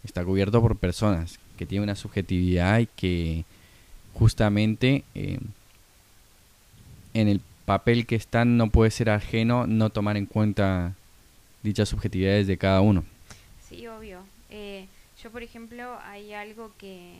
está 0.02 0.24
cubierto 0.24 0.62
por 0.62 0.76
personas 0.76 1.38
que 1.58 1.66
tienen 1.66 1.84
una 1.84 1.96
subjetividad 1.96 2.78
y 2.78 2.86
que 2.86 3.44
justamente 4.14 5.04
eh, 5.14 5.40
en 7.12 7.28
el 7.28 7.42
papel 7.66 8.06
que 8.06 8.16
están 8.16 8.56
no 8.56 8.70
puede 8.70 8.90
ser 8.90 9.10
ajeno 9.10 9.66
no 9.66 9.90
tomar 9.90 10.16
en 10.16 10.24
cuenta 10.24 10.94
dichas 11.62 11.88
subjetividades 11.88 12.46
de 12.46 12.58
cada 12.58 12.80
uno. 12.80 13.04
Sí, 13.68 13.86
obvio. 13.86 14.20
Eh, 14.50 14.86
yo, 15.22 15.30
por 15.30 15.42
ejemplo, 15.42 15.98
hay 16.04 16.32
algo 16.32 16.72
que, 16.78 17.14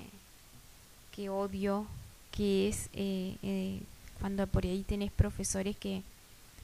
que 1.15 1.29
odio, 1.29 1.87
que 2.31 2.69
es 2.69 2.89
eh, 2.93 3.81
cuando 4.21 4.47
por 4.47 4.65
ahí 4.65 4.85
tenés 4.87 5.13
profesores 5.13 5.77
que, 5.77 6.03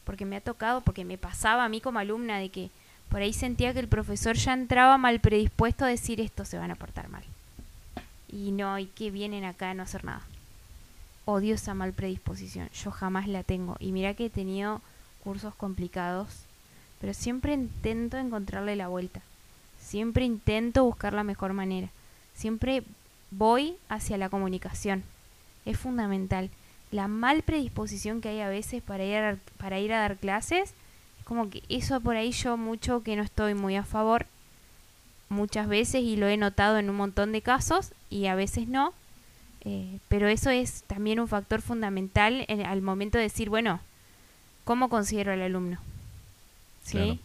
porque 0.04 0.25
me 0.25 0.37
ha 0.37 0.40
tocado, 0.40 0.81
porque 0.81 1.04
me 1.04 1.19
pasaba 1.19 1.64
a 1.64 1.69
mí 1.69 1.81
como 1.81 1.99
alumna 1.99 2.38
de 2.38 2.49
que 2.49 2.71
por 3.09 3.23
ahí 3.23 3.33
sentía 3.33 3.73
que 3.73 3.81
el 3.81 3.88
profesor 3.88 4.37
ya 4.37 4.52
entraba 4.52 4.99
mal 4.99 5.21
predispuesto 5.21 5.85
a 5.85 5.88
decir 5.88 6.21
esto 6.21 6.45
se 6.45 6.59
van 6.59 6.71
a 6.71 6.76
portar 6.76 7.09
mal. 7.09 7.23
Y 8.28 8.50
no, 8.50 8.78
y 8.78 8.87
que 8.87 9.11
vienen 9.11 9.45
acá 9.45 9.71
a 9.71 9.75
no 9.75 9.83
hacer 9.83 10.04
nada. 10.04 10.23
Odio 11.25 11.54
esa 11.54 11.75
mal 11.75 11.93
predisposición, 11.93 12.69
yo 12.71 12.90
jamás 12.90 13.28
la 13.28 13.45
tengo. 13.45 13.76
Y 13.78 13.93
mira 13.93 14.14
que 14.14 14.26
he 14.26 14.31
tenido 14.31 14.83
cursos 15.23 15.54
complicados, 15.54 16.28
pero 17.00 17.14
siempre 17.14 17.52
intento 17.52 18.16
encontrarle 18.16 18.76
la 18.76 18.88
vuelta. 18.88 19.20
Siempre 19.80 20.24
intento 20.24 20.84
buscar 20.84 21.12
la 21.12 21.24
mejor 21.24 21.52
manera. 21.52 21.88
Siempre 22.34 22.82
voy 23.30 23.76
hacia 23.88 24.16
la 24.18 24.28
comunicación. 24.28 25.02
Es 25.66 25.78
fundamental. 25.78 26.50
La 26.90 27.08
mal 27.08 27.42
predisposición 27.42 28.20
que 28.20 28.30
hay 28.30 28.40
a 28.40 28.48
veces 28.48 28.82
para 28.82 29.04
ir 29.04 29.16
a, 29.16 29.36
para 29.58 29.80
ir 29.80 29.92
a 29.92 30.00
dar 30.00 30.16
clases 30.16 30.74
como 31.24 31.48
que 31.48 31.62
eso 31.68 32.00
por 32.00 32.16
ahí 32.16 32.32
yo 32.32 32.56
mucho 32.56 33.02
que 33.02 33.16
no 33.16 33.22
estoy 33.22 33.54
muy 33.54 33.76
a 33.76 33.84
favor 33.84 34.26
muchas 35.30 35.68
veces 35.68 36.02
y 36.02 36.16
lo 36.16 36.28
he 36.28 36.36
notado 36.36 36.78
en 36.78 36.90
un 36.90 36.96
montón 36.96 37.32
de 37.32 37.42
casos 37.42 37.92
y 38.10 38.26
a 38.26 38.34
veces 38.34 38.68
no. 38.68 38.92
Eh, 39.66 39.98
pero 40.08 40.28
eso 40.28 40.50
es 40.50 40.82
también 40.86 41.18
un 41.20 41.28
factor 41.28 41.62
fundamental 41.62 42.44
en, 42.48 42.64
al 42.66 42.82
momento 42.82 43.16
de 43.16 43.24
decir, 43.24 43.48
bueno, 43.48 43.80
¿cómo 44.64 44.90
considero 44.90 45.32
al 45.32 45.40
alumno? 45.40 45.78
¿Sí? 46.85 47.19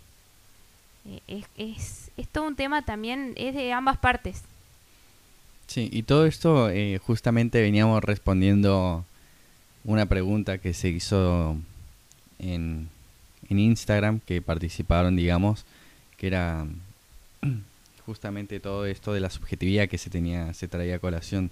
Eh, 1.06 1.22
es, 1.28 1.46
es, 1.58 2.12
es, 2.18 2.28
todo 2.28 2.48
un 2.48 2.56
tema 2.56 2.84
también, 2.84 3.34
es 3.36 3.54
de 3.54 3.72
ambas 3.74 3.98
partes. 3.98 4.42
Sí, 5.68 5.89
y 5.92 6.04
todo 6.04 6.25
esto 6.25 6.70
eh, 6.70 6.98
justamente 6.98 7.62
veníamos 7.62 8.04
respondiendo 8.04 9.06
una 9.84 10.08
pregunta 10.08 10.58
que 10.58 10.74
se 10.74 10.89
hizo 10.89 11.56
en, 12.39 12.89
en 13.50 13.60
Instagram 13.60 14.20
que 14.20 14.42
participaron, 14.42 15.16
digamos, 15.16 15.66
que 16.18 16.28
era 16.28 16.66
justamente 18.06 18.60
todo 18.60 18.86
esto 18.86 19.13
de 19.13 19.20
la 19.20 19.30
subjetividad 19.30 19.88
que 19.88 19.98
se 19.98 20.10
tenía, 20.10 20.54
se 20.54 20.68
traía 20.68 20.96
a 20.96 21.00
colación. 21.00 21.51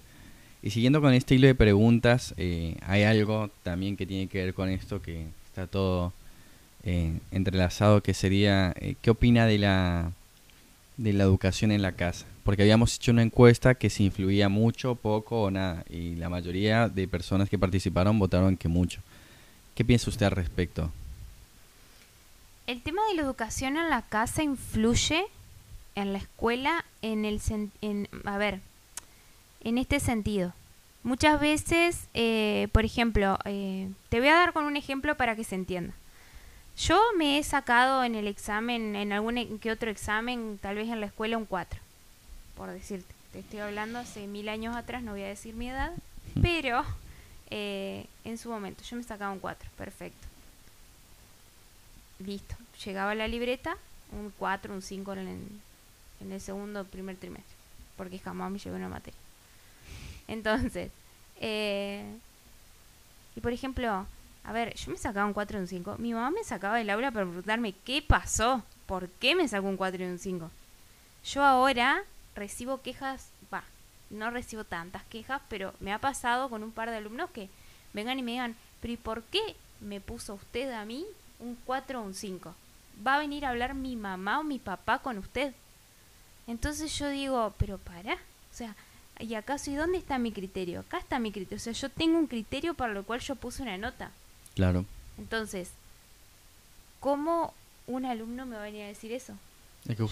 Y 0.62 0.70
siguiendo 0.70 1.00
con 1.00 1.14
este 1.14 1.36
hilo 1.36 1.46
de 1.46 1.54
preguntas, 1.54 2.34
eh, 2.36 2.76
hay 2.82 3.04
algo 3.04 3.50
también 3.62 3.96
que 3.96 4.06
tiene 4.06 4.26
que 4.26 4.44
ver 4.44 4.54
con 4.54 4.68
esto, 4.68 5.00
que 5.00 5.26
está 5.46 5.66
todo 5.66 6.12
eh, 6.84 7.18
entrelazado, 7.32 8.02
que 8.02 8.14
sería, 8.14 8.72
eh, 8.80 8.94
¿qué 9.02 9.10
opina 9.10 9.46
de 9.46 9.58
la, 9.58 10.12
de 10.96 11.12
la 11.12 11.24
educación 11.24 11.72
en 11.72 11.82
la 11.82 11.92
casa? 11.92 12.26
Porque 12.44 12.62
habíamos 12.62 12.96
hecho 12.96 13.12
una 13.12 13.22
encuesta 13.22 13.74
que 13.74 13.90
si 13.90 14.04
influía 14.04 14.48
mucho, 14.48 14.94
poco 14.94 15.42
o 15.42 15.50
nada, 15.50 15.84
y 15.90 16.14
la 16.14 16.28
mayoría 16.28 16.88
de 16.88 17.08
personas 17.08 17.48
que 17.48 17.58
participaron 17.58 18.18
votaron 18.18 18.56
que 18.56 18.68
mucho. 18.68 19.00
¿Qué 19.74 19.84
piensa 19.84 20.08
usted 20.10 20.26
al 20.26 20.32
respecto? 20.32 20.90
El 22.66 22.82
tema 22.82 23.02
de 23.08 23.16
la 23.16 23.22
educación 23.22 23.76
en 23.76 23.90
la 23.90 24.02
casa 24.02 24.42
influye 24.42 25.24
en 25.94 26.12
la 26.12 26.18
escuela 26.18 26.84
en 27.02 27.24
el 27.24 27.40
en, 27.80 28.08
a 28.24 28.38
ver 28.38 28.60
en 29.62 29.78
este 29.78 29.98
sentido 29.98 30.52
muchas 31.02 31.40
veces 31.40 32.06
eh, 32.14 32.68
por 32.70 32.84
ejemplo 32.84 33.38
te 33.44 34.20
voy 34.20 34.28
a 34.28 34.34
dar 34.34 34.52
con 34.52 34.64
un 34.64 34.76
ejemplo 34.76 35.16
para 35.16 35.34
que 35.34 35.42
se 35.42 35.56
entienda 35.56 35.94
yo 36.78 37.00
me 37.16 37.38
he 37.38 37.44
sacado 37.44 38.04
en 38.04 38.14
el 38.14 38.26
examen 38.26 38.96
en 38.96 39.12
algún 39.12 39.38
e, 39.38 39.58
que 39.58 39.70
otro 39.70 39.90
examen 39.90 40.58
tal 40.62 40.76
vez 40.76 40.88
en 40.88 41.00
la 41.00 41.06
escuela 41.06 41.36
un 41.36 41.46
4 41.46 41.80
por 42.56 42.70
decirte 42.70 43.14
te 43.32 43.40
estoy 43.40 43.60
hablando 43.60 43.98
hace 43.98 44.26
mil 44.26 44.48
años 44.48 44.76
atrás 44.76 45.02
no 45.02 45.12
voy 45.12 45.22
a 45.22 45.28
decir 45.28 45.54
mi 45.54 45.68
edad 45.68 45.92
pero 46.42 46.84
eh, 47.50 48.06
en 48.24 48.38
su 48.38 48.48
momento 48.48 48.84
yo 48.84 48.96
me 48.96 49.02
sacaba 49.02 49.32
un 49.32 49.40
4 49.40 49.68
perfecto 49.76 50.28
listo. 52.18 52.56
Llegaba 52.84 53.14
la 53.14 53.28
libreta, 53.28 53.76
un 54.12 54.32
4, 54.38 54.74
un 54.74 54.82
5 54.82 55.12
en, 55.14 55.60
en 56.20 56.32
el 56.32 56.40
segundo 56.40 56.84
primer 56.84 57.16
trimestre, 57.16 57.54
porque 57.96 58.18
jamás 58.18 58.50
me 58.50 58.58
llevé 58.58 58.76
una 58.76 58.88
materia. 58.88 59.18
Entonces, 60.26 60.90
eh, 61.40 62.04
y 63.34 63.40
por 63.40 63.52
ejemplo, 63.52 64.06
a 64.48 64.52
ver, 64.52 64.74
yo 64.74 64.90
me 64.90 64.96
sacaba 64.96 65.26
un 65.26 65.34
4 65.34 65.58
y 65.58 65.60
un 65.60 65.66
5. 65.68 65.96
Mi 65.98 66.14
mamá 66.14 66.30
me 66.30 66.42
sacaba 66.42 66.78
del 66.78 66.88
aula 66.88 67.10
para 67.10 67.26
preguntarme 67.26 67.74
qué 67.84 68.00
pasó, 68.00 68.62
por 68.86 69.10
qué 69.10 69.34
me 69.34 69.46
sacó 69.46 69.66
un 69.66 69.76
4 69.76 70.02
y 70.02 70.06
un 70.06 70.18
5. 70.18 70.50
Yo 71.24 71.44
ahora 71.44 72.02
recibo 72.34 72.80
quejas, 72.80 73.28
va, 73.52 73.62
no 74.08 74.30
recibo 74.30 74.64
tantas 74.64 75.02
quejas, 75.04 75.42
pero 75.50 75.74
me 75.80 75.92
ha 75.92 75.98
pasado 75.98 76.48
con 76.48 76.62
un 76.62 76.72
par 76.72 76.88
de 76.88 76.96
alumnos 76.96 77.28
que 77.30 77.50
vengan 77.92 78.18
y 78.18 78.22
me 78.22 78.30
digan, 78.32 78.56
pero 78.80 78.94
¿y 78.94 78.96
por 78.96 79.22
qué 79.24 79.54
me 79.80 80.00
puso 80.00 80.32
usted 80.34 80.72
a 80.72 80.86
mí 80.86 81.04
un 81.40 81.54
4 81.66 82.00
o 82.00 82.04
un 82.04 82.14
5. 82.14 82.54
Va 83.06 83.16
a 83.16 83.18
venir 83.18 83.44
a 83.44 83.50
hablar 83.50 83.74
mi 83.74 83.96
mamá 83.96 84.40
o 84.40 84.44
mi 84.44 84.58
papá 84.58 85.00
con 85.00 85.18
usted. 85.18 85.52
Entonces 86.46 86.96
yo 86.98 87.10
digo, 87.10 87.54
pero 87.58 87.76
para, 87.76 88.14
o 88.14 88.54
sea, 88.54 88.74
¿y 89.18 89.34
acaso 89.34 89.70
y 89.70 89.74
dónde 89.74 89.98
está 89.98 90.16
mi 90.16 90.32
criterio? 90.32 90.80
Acá 90.80 90.96
está 90.96 91.18
mi 91.18 91.32
criterio, 91.32 91.58
o 91.58 91.60
sea, 91.60 91.74
yo 91.74 91.90
tengo 91.90 92.18
un 92.18 92.26
criterio 92.26 92.72
para 92.72 92.94
lo 92.94 93.04
cual 93.04 93.20
yo 93.20 93.36
puse 93.36 93.62
una 93.62 93.76
nota. 93.76 94.10
Claro. 94.58 94.84
Entonces, 95.18 95.70
¿cómo 96.98 97.54
un 97.86 98.04
alumno 98.04 98.44
me 98.44 98.56
va 98.56 98.62
a 98.62 98.64
venir 98.64 98.82
a 98.82 98.88
decir 98.88 99.12
eso? 99.12 99.34
Es 99.86 99.96
que 99.96 100.04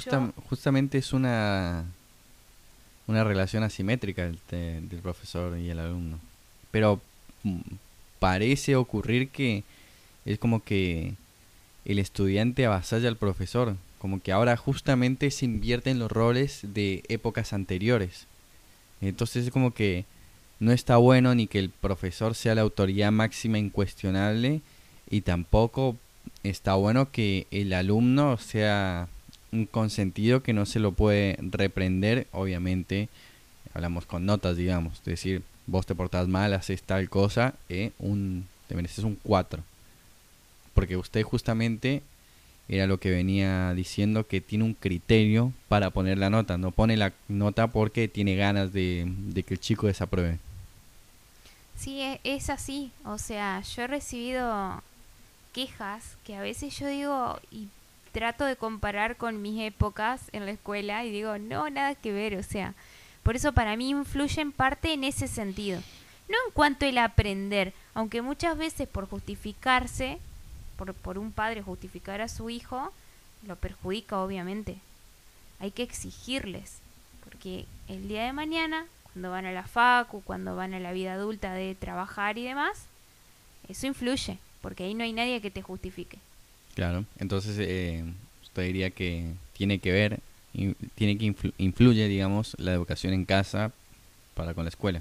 justamente 0.48 0.98
es 0.98 1.12
una 1.12 1.84
una 3.08 3.24
relación 3.24 3.64
asimétrica 3.64 4.30
del 4.50 5.00
profesor 5.02 5.58
y 5.58 5.68
el 5.68 5.80
alumno. 5.80 6.20
Pero 6.70 7.00
mm, 7.42 7.58
parece 8.20 8.76
ocurrir 8.76 9.30
que 9.30 9.64
es 10.24 10.38
como 10.38 10.62
que 10.62 11.14
el 11.84 11.98
estudiante 11.98 12.66
avasalla 12.66 13.08
al 13.08 13.16
profesor, 13.16 13.74
como 13.98 14.22
que 14.22 14.30
ahora 14.30 14.56
justamente 14.56 15.32
se 15.32 15.44
invierten 15.44 15.98
los 15.98 16.12
roles 16.12 16.60
de 16.62 17.02
épocas 17.08 17.52
anteriores. 17.52 18.28
Entonces 19.00 19.46
es 19.46 19.50
como 19.50 19.74
que 19.74 20.04
no 20.60 20.72
está 20.72 20.96
bueno 20.96 21.34
ni 21.34 21.46
que 21.46 21.58
el 21.58 21.70
profesor 21.70 22.34
sea 22.34 22.54
la 22.54 22.62
autoridad 22.62 23.12
máxima 23.12 23.58
incuestionable 23.58 24.60
y 25.10 25.20
tampoco 25.20 25.96
está 26.42 26.74
bueno 26.74 27.10
que 27.10 27.46
el 27.50 27.72
alumno 27.72 28.38
sea 28.38 29.08
un 29.52 29.66
consentido 29.66 30.42
que 30.42 30.52
no 30.52 30.66
se 30.66 30.80
lo 30.80 30.92
puede 30.92 31.38
reprender, 31.40 32.26
obviamente 32.32 33.08
hablamos 33.74 34.06
con 34.06 34.26
notas, 34.26 34.56
digamos, 34.56 35.02
decir, 35.04 35.42
vos 35.66 35.86
te 35.86 35.94
portas 35.94 36.28
mal, 36.28 36.54
haces 36.54 36.82
tal 36.82 37.08
cosa, 37.08 37.54
eh, 37.68 37.92
un, 37.98 38.46
te 38.68 38.74
mereces 38.74 39.04
un 39.04 39.16
4 39.22 39.62
porque 40.76 40.98
usted 40.98 41.22
justamente 41.22 42.02
era 42.68 42.86
lo 42.86 43.00
que 43.00 43.10
venía 43.10 43.72
diciendo 43.74 44.26
que 44.26 44.42
tiene 44.42 44.64
un 44.64 44.74
criterio 44.74 45.52
para 45.68 45.90
poner 45.90 46.18
la 46.18 46.28
nota, 46.28 46.58
no 46.58 46.70
pone 46.70 46.98
la 46.98 47.14
nota 47.28 47.68
porque 47.68 48.08
tiene 48.08 48.36
ganas 48.36 48.74
de, 48.74 49.10
que 49.34 49.54
el 49.54 49.60
chico 49.60 49.86
desapruebe. 49.86 50.38
Sí, 51.76 52.00
e, 52.00 52.20
es 52.24 52.50
así, 52.50 52.90
o 53.04 53.18
sea, 53.18 53.60
yo 53.60 53.82
he 53.82 53.86
recibido 53.86 54.82
quejas 55.52 56.16
que 56.24 56.36
a 56.36 56.40
veces 56.40 56.78
yo 56.78 56.86
digo 56.86 57.40
y 57.50 57.68
trato 58.12 58.44
de 58.44 58.56
comparar 58.56 59.16
con 59.16 59.42
mis 59.42 59.60
épocas 59.62 60.22
en 60.32 60.46
la 60.46 60.52
escuela 60.52 61.04
y 61.04 61.10
digo, 61.10 61.38
no, 61.38 61.68
nada 61.70 61.94
que 61.94 62.12
ver, 62.12 62.36
o 62.36 62.42
sea, 62.42 62.74
por 63.22 63.36
eso 63.36 63.52
para 63.52 63.76
mí 63.76 63.90
influye 63.90 64.40
en 64.40 64.52
parte 64.52 64.92
en 64.92 65.04
ese 65.04 65.28
sentido. 65.28 65.80
No 66.28 66.36
en 66.46 66.52
cuanto 66.52 66.86
el 66.86 66.98
aprender, 66.98 67.72
aunque 67.94 68.22
muchas 68.22 68.56
veces 68.56 68.88
por 68.88 69.08
justificarse 69.08 70.18
por, 70.76 70.94
por 70.94 71.18
un 71.18 71.32
padre 71.32 71.62
justificar 71.62 72.20
a 72.20 72.28
su 72.28 72.50
hijo, 72.50 72.92
lo 73.46 73.56
perjudica 73.56 74.20
obviamente. 74.20 74.78
Hay 75.58 75.70
que 75.70 75.82
exigirles, 75.82 76.78
porque 77.24 77.66
el 77.88 78.08
día 78.08 78.24
de 78.24 78.32
mañana, 78.32 78.86
cuando 79.16 79.30
van 79.30 79.46
a 79.46 79.52
la 79.52 79.66
facu, 79.66 80.20
cuando 80.20 80.56
van 80.56 80.74
a 80.74 80.78
la 80.78 80.92
vida 80.92 81.14
adulta 81.14 81.54
de 81.54 81.74
trabajar 81.74 82.36
y 82.36 82.44
demás, 82.44 82.84
Eso 83.66 83.86
influye, 83.86 84.36
porque 84.60 84.84
ahí 84.84 84.92
no 84.92 85.04
hay 85.04 85.14
nadie 85.14 85.40
que 85.40 85.50
te 85.50 85.62
justifique. 85.62 86.18
Claro, 86.74 87.06
entonces 87.18 87.56
eh, 87.58 88.04
usted 88.42 88.64
diría 88.64 88.90
que 88.90 89.32
tiene 89.54 89.78
que 89.78 89.90
ver, 89.90 90.20
tiene 90.96 91.16
que 91.16 91.34
influye, 91.56 92.08
digamos, 92.08 92.56
la 92.58 92.74
educación 92.74 93.14
en 93.14 93.24
casa 93.24 93.72
para 94.34 94.52
con 94.52 94.64
la 94.64 94.68
escuela. 94.68 95.00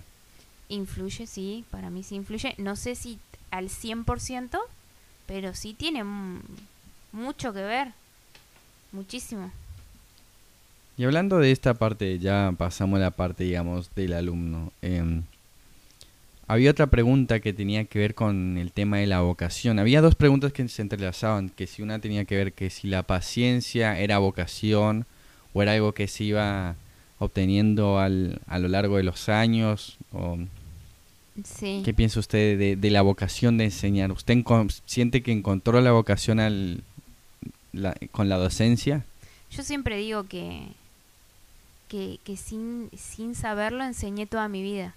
Influye, 0.70 1.28
sí, 1.28 1.66
para 1.70 1.90
mí 1.90 2.02
sí 2.02 2.16
influye. 2.16 2.56
No 2.58 2.78
sé 2.78 2.96
si 2.96 3.20
al 3.52 3.68
100%, 3.68 4.58
pero 5.28 5.54
sí 5.54 5.74
tiene 5.74 6.06
mucho 7.12 7.52
que 7.52 7.64
ver, 7.64 7.90
muchísimo. 8.94 9.52
Y 10.98 11.04
hablando 11.04 11.40
de 11.40 11.52
esta 11.52 11.74
parte, 11.74 12.20
ya 12.20 12.54
pasamos 12.58 12.98
a 12.98 13.02
la 13.02 13.12
parte, 13.12 13.44
digamos, 13.44 13.94
del 13.96 14.14
alumno. 14.14 14.72
Eh, 14.82 15.22
había 16.48 16.72
otra 16.72 16.88
pregunta 16.88 17.40
que 17.40 17.54
tenía 17.54 17.86
que 17.86 18.00
ver 18.00 18.14
con 18.14 18.58
el 18.58 18.72
tema 18.72 18.98
de 18.98 19.08
la 19.08 19.22
vocación. 19.22 19.80
Había 19.80 20.02
dos 20.02 20.16
preguntas 20.16 20.54
que 20.54 20.68
se 20.70 20.82
entrelazaban, 20.82 21.50
que 21.50 21.66
si 21.66 21.82
una 21.82 22.00
tenía 22.00 22.26
que 22.26 22.36
ver 22.36 22.54
que 22.54 22.70
si 22.70 22.88
la 22.88 23.04
paciencia 23.04 24.00
era 24.00 24.20
vocación 24.20 25.06
o 25.54 25.64
era 25.64 25.74
algo 25.74 25.94
que 25.94 26.08
se 26.08 26.26
iba 26.26 26.76
obteniendo 27.18 28.00
al, 28.00 28.42
a 28.48 28.60
lo 28.60 28.68
largo 28.68 28.98
de 28.98 29.04
los 29.04 29.28
años. 29.28 29.98
O, 30.14 30.38
¿Qué 31.60 31.94
piensa 31.94 32.20
usted 32.20 32.78
de, 32.78 32.92
la 32.92 33.02
vocación 33.02 33.58
de 33.58 33.66
enseñar? 33.66 34.12
¿Usted 34.12 34.44
siente 34.86 35.22
que 35.22 35.32
encontró 35.32 35.82
la 35.82 35.92
vocación 35.92 36.40
al, 36.40 36.84
con 38.12 38.30
la 38.30 38.38
docencia? 38.38 39.04
Yo 39.50 39.64
siempre 39.64 39.98
digo 39.98 40.26
que, 40.26 40.68
que, 41.88 42.20
que 42.24 42.38
sin, 42.38 42.90
sin 42.96 43.36
saberlo 43.36 43.84
enseñé 43.84 44.26
toda 44.26 44.48
mi 44.48 44.62
vida 44.62 44.96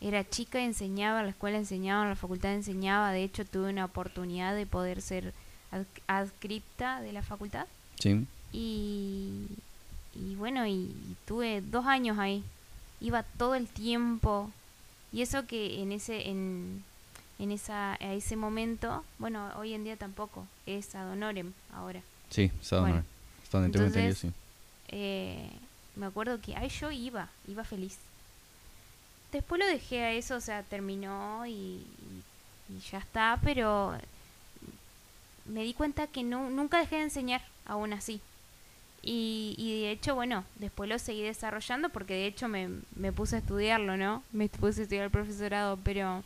era 0.00 0.28
chica 0.28 0.60
y 0.60 0.64
enseñaba, 0.64 1.20
en 1.20 1.26
la 1.26 1.30
escuela 1.30 1.56
enseñaba, 1.56 2.02
en 2.02 2.10
la 2.10 2.16
facultad 2.16 2.52
enseñaba. 2.52 3.12
De 3.12 3.22
hecho, 3.22 3.44
tuve 3.44 3.70
una 3.70 3.84
oportunidad 3.84 4.54
de 4.54 4.66
poder 4.66 5.00
ser 5.00 5.32
adscripta 6.06 7.00
de 7.00 7.12
la 7.12 7.22
facultad. 7.22 7.66
Sí. 7.98 8.26
Y, 8.52 9.46
y 10.14 10.34
bueno, 10.36 10.66
y, 10.66 10.94
tuve 11.26 11.62
dos 11.62 11.86
años 11.86 12.18
ahí. 12.18 12.44
Iba 13.00 13.22
todo 13.22 13.54
el 13.54 13.66
tiempo. 13.68 14.50
Y 15.12 15.22
eso 15.22 15.46
que 15.46 15.80
en 15.80 15.92
ese, 15.92 16.28
en, 16.28 16.84
en 17.38 17.52
esa, 17.52 17.94
a 17.94 18.12
ese 18.12 18.36
momento, 18.36 19.02
bueno, 19.18 19.50
hoy 19.56 19.72
en 19.72 19.84
día 19.84 19.96
tampoco, 19.96 20.46
es 20.66 20.94
ad 20.94 21.10
honorem 21.10 21.52
ahora. 21.72 22.02
Sí, 22.28 22.50
es 22.60 22.72
ad 22.72 22.82
honorem. 22.82 23.04
entonces, 23.64 24.18
sí. 24.18 24.32
Eh, 24.88 25.50
me 25.96 26.06
acuerdo 26.06 26.40
que 26.40 26.56
ahí 26.56 26.68
yo 26.68 26.90
iba, 26.90 27.28
iba 27.48 27.64
feliz 27.64 27.98
después 29.36 29.60
lo 29.60 29.66
dejé 29.66 30.02
a 30.02 30.12
eso, 30.12 30.36
o 30.36 30.40
sea, 30.40 30.62
terminó 30.62 31.46
y, 31.46 31.86
ya 32.90 32.98
está, 32.98 33.38
pero 33.42 33.94
me 35.44 35.62
di 35.62 35.72
cuenta 35.72 36.06
que 36.08 36.22
no, 36.22 36.50
nunca 36.50 36.78
dejé 36.78 36.96
de 36.96 37.02
enseñar, 37.02 37.42
aún 37.64 37.92
así. 37.92 38.20
Y, 39.02 39.54
y, 39.56 39.82
de 39.82 39.92
hecho, 39.92 40.16
bueno, 40.16 40.44
después 40.56 40.90
lo 40.90 40.98
seguí 40.98 41.22
desarrollando 41.22 41.90
porque 41.90 42.14
de 42.14 42.26
hecho 42.26 42.48
me, 42.48 42.68
me 42.96 43.12
puse 43.12 43.36
a 43.36 43.38
estudiarlo, 43.38 43.96
¿no? 43.96 44.24
Me 44.32 44.48
puse 44.48 44.80
a 44.80 44.82
estudiar 44.82 45.04
el 45.04 45.10
profesorado, 45.12 45.78
pero, 45.84 46.24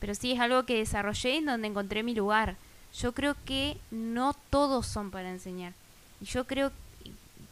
pero 0.00 0.14
sí 0.14 0.32
es 0.32 0.40
algo 0.40 0.64
que 0.64 0.78
desarrollé 0.78 1.36
en 1.36 1.46
donde 1.46 1.68
encontré 1.68 2.02
mi 2.02 2.14
lugar. 2.14 2.56
Yo 2.98 3.12
creo 3.12 3.36
que 3.44 3.76
no 3.90 4.34
todos 4.48 4.86
son 4.86 5.10
para 5.10 5.30
enseñar. 5.30 5.74
Y 6.22 6.24
yo 6.24 6.46
creo, 6.46 6.72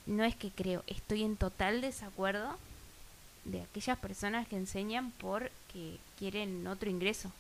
no 0.07 0.25
es 0.25 0.35
que 0.37 0.51
creo, 0.51 0.83
estoy 0.87 1.23
en 1.23 1.37
total 1.37 1.81
desacuerdo 1.81 2.57
de 3.45 3.63
aquellas 3.63 3.99
personas 3.99 4.47
que 4.49 4.57
enseñan 4.57 5.11
porque 5.13 5.99
quieren 6.19 6.67
otro 6.67 6.91
ingreso. 6.91 7.31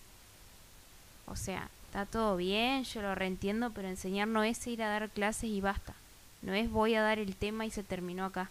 O 1.26 1.36
sea, 1.36 1.68
está 1.86 2.06
todo 2.06 2.36
bien, 2.36 2.84
yo 2.84 3.02
lo 3.02 3.14
reentiendo, 3.14 3.70
pero 3.70 3.88
enseñar 3.88 4.28
no 4.28 4.42
es 4.42 4.66
ir 4.66 4.82
a 4.82 4.88
dar 4.88 5.10
clases 5.10 5.50
y 5.50 5.60
basta. 5.60 5.94
No 6.42 6.52
es 6.52 6.70
voy 6.70 6.94
a 6.94 7.02
dar 7.02 7.18
el 7.18 7.34
tema 7.34 7.64
y 7.64 7.70
se 7.70 7.82
terminó 7.82 8.26
acá. 8.26 8.50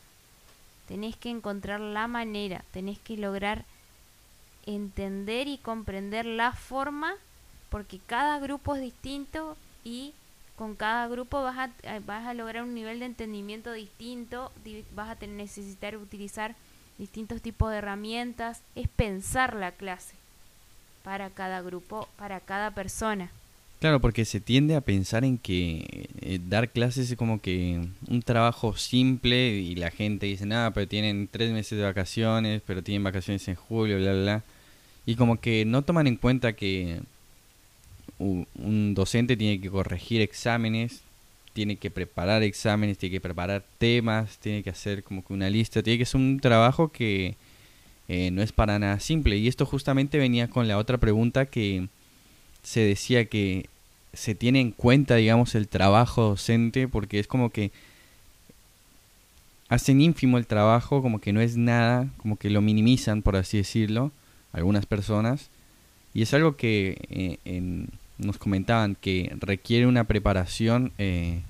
Tenés 0.88 1.16
que 1.16 1.30
encontrar 1.30 1.80
la 1.80 2.08
manera, 2.08 2.64
tenés 2.72 3.00
que 3.00 3.18
lograr 3.18 3.66
entender 4.66 5.48
y 5.48 5.58
comprender 5.58 6.26
la 6.26 6.54
forma, 6.54 7.14
porque 7.70 8.00
cada 8.00 8.40
grupo 8.40 8.76
es 8.76 8.82
distinto 8.82 9.56
y 9.84 10.14
con 10.56 10.76
cada 10.76 11.08
grupo 11.08 11.42
vas 11.42 11.58
a, 11.58 11.72
eh, 11.84 12.02
vas 12.06 12.26
a 12.28 12.34
lograr 12.34 12.64
un 12.64 12.74
nivel 12.74 13.00
de 13.00 13.06
entendimiento 13.06 13.72
distinto, 13.74 14.52
vas 14.96 15.10
a 15.10 15.16
tener, 15.16 15.36
necesitar 15.36 15.98
utilizar 15.98 16.56
distintos 16.98 17.42
tipos 17.42 17.72
de 17.72 17.78
herramientas, 17.78 18.62
es 18.76 18.88
pensar 18.88 19.56
la 19.56 19.72
clase 19.72 20.16
para 21.04 21.30
cada 21.30 21.62
grupo, 21.62 22.08
para 22.18 22.40
cada 22.40 22.72
persona. 22.72 23.32
Claro, 23.80 24.00
porque 24.00 24.24
se 24.24 24.40
tiende 24.40 24.76
a 24.76 24.82
pensar 24.82 25.26
en 25.26 25.38
que 25.38 26.08
eh, 26.22 26.40
dar 26.48 26.70
clases 26.70 27.12
es 27.12 27.18
como 27.18 27.42
que 27.42 27.82
un 28.08 28.22
trabajo 28.22 28.78
simple 28.78 29.58
y 29.58 29.76
la 29.76 29.92
gente 29.92 30.26
dice, 30.28 30.46
nada, 30.46 30.72
pero 30.72 30.88
tienen 30.88 31.28
tres 31.30 31.52
meses 31.52 31.78
de 31.78 31.84
vacaciones, 31.84 32.62
pero 32.66 32.82
tienen 32.82 33.04
vacaciones 33.04 33.46
en 33.50 33.56
julio, 33.56 33.98
bla, 33.98 34.14
bla, 34.14 34.22
bla. 34.22 34.44
Y 35.06 35.16
como 35.16 35.42
que 35.42 35.66
no 35.66 35.82
toman 35.82 36.08
en 36.08 36.16
cuenta 36.16 36.54
que 36.54 37.02
un 38.24 38.94
docente 38.94 39.38
tiene 39.38 39.60
que 39.62 39.70
corregir 39.70 40.22
exámenes, 40.22 41.02
tiene 41.54 41.78
que 41.78 41.92
preparar 41.92 42.44
exámenes, 42.44 42.98
tiene 42.98 43.14
que 43.14 43.22
preparar 43.22 43.64
temas, 43.78 44.38
tiene 44.40 44.64
que 44.64 44.72
hacer 44.72 45.04
como 45.04 45.24
que 45.24 45.34
una 45.34 45.50
lista, 45.50 45.84
tiene 45.84 46.00
que 46.00 46.06
ser 46.06 46.20
un 46.20 46.40
trabajo 46.40 46.92
que 46.92 47.36
eh, 48.08 48.32
no 48.32 48.42
es 48.42 48.52
para 48.52 48.80
nada 48.80 49.00
simple. 49.00 49.38
Y 49.38 49.48
esto 49.48 49.66
justamente 49.66 50.18
venía 50.18 50.50
con 50.50 50.68
la 50.68 50.78
otra 50.78 50.98
pregunta 50.98 51.46
que 51.46 51.88
se 52.64 52.82
decía 52.82 53.26
que 53.26 53.68
se 54.14 54.36
tiene 54.36 54.62
en 54.62 54.72
cuenta, 54.72 55.16
digamos, 55.16 55.56
el 55.56 55.68
trabajo 55.68 56.24
docente, 56.24 56.88
porque 56.88 57.20
es 57.20 57.28
como 57.28 57.50
que 57.52 57.72
hacen 59.70 60.02
ínfimo 60.02 60.38
el 60.38 60.48
trabajo, 60.48 61.02
como 61.02 61.20
que 61.20 61.34
no 61.34 61.42
es 61.42 61.58
nada, 61.58 62.10
como 62.18 62.38
que 62.38 62.50
lo 62.50 62.62
minimizan, 62.62 63.22
por 63.22 63.36
así 63.36 63.58
decirlo, 63.58 64.12
algunas 64.52 64.86
personas. 64.86 65.50
Y 66.14 66.22
es 66.24 66.34
algo 66.34 66.58
que 66.58 66.98
eh, 67.10 67.38
en 67.46 67.90
nos 68.18 68.38
comentaban 68.38 68.96
que 68.96 69.36
requiere 69.40 69.88
una 69.88 70.06
preparación 70.06 70.92
eh, 70.98 71.42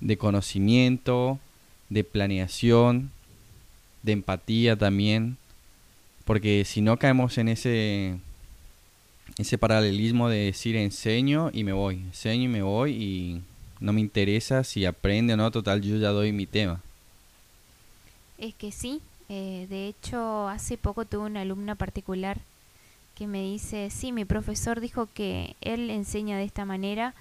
de 0.00 0.16
conocimiento, 0.16 1.38
de 1.88 2.04
planeación, 2.04 3.10
de 4.02 4.12
empatía 4.12 4.76
también, 4.76 5.36
porque 6.24 6.64
si 6.64 6.80
no 6.80 6.96
caemos 6.98 7.38
en 7.38 7.48
ese 7.48 8.18
ese 9.38 9.58
paralelismo 9.58 10.28
de 10.28 10.46
decir 10.46 10.76
enseño 10.76 11.50
y 11.52 11.64
me 11.64 11.72
voy, 11.72 11.96
enseño 11.96 12.44
y 12.44 12.48
me 12.48 12.62
voy 12.62 12.92
y 12.92 13.42
no 13.80 13.92
me 13.92 14.00
interesa 14.00 14.64
si 14.64 14.84
aprende 14.84 15.34
o 15.34 15.36
no, 15.36 15.50
total 15.50 15.80
yo 15.82 15.96
ya 15.96 16.10
doy 16.10 16.32
mi 16.32 16.46
tema. 16.46 16.80
Es 18.38 18.54
que 18.54 18.72
sí, 18.72 19.00
eh, 19.28 19.66
de 19.68 19.88
hecho 19.88 20.48
hace 20.48 20.76
poco 20.76 21.04
tuve 21.04 21.26
una 21.26 21.42
alumna 21.42 21.74
particular 21.74 22.38
que 23.20 23.26
me 23.26 23.42
dice, 23.42 23.90
sí, 23.90 24.12
mi 24.12 24.24
profesor 24.24 24.80
dijo 24.80 25.06
que 25.12 25.54
él 25.60 25.90
enseña 25.90 26.38
de 26.38 26.44
esta 26.44 26.64
manera 26.64 27.12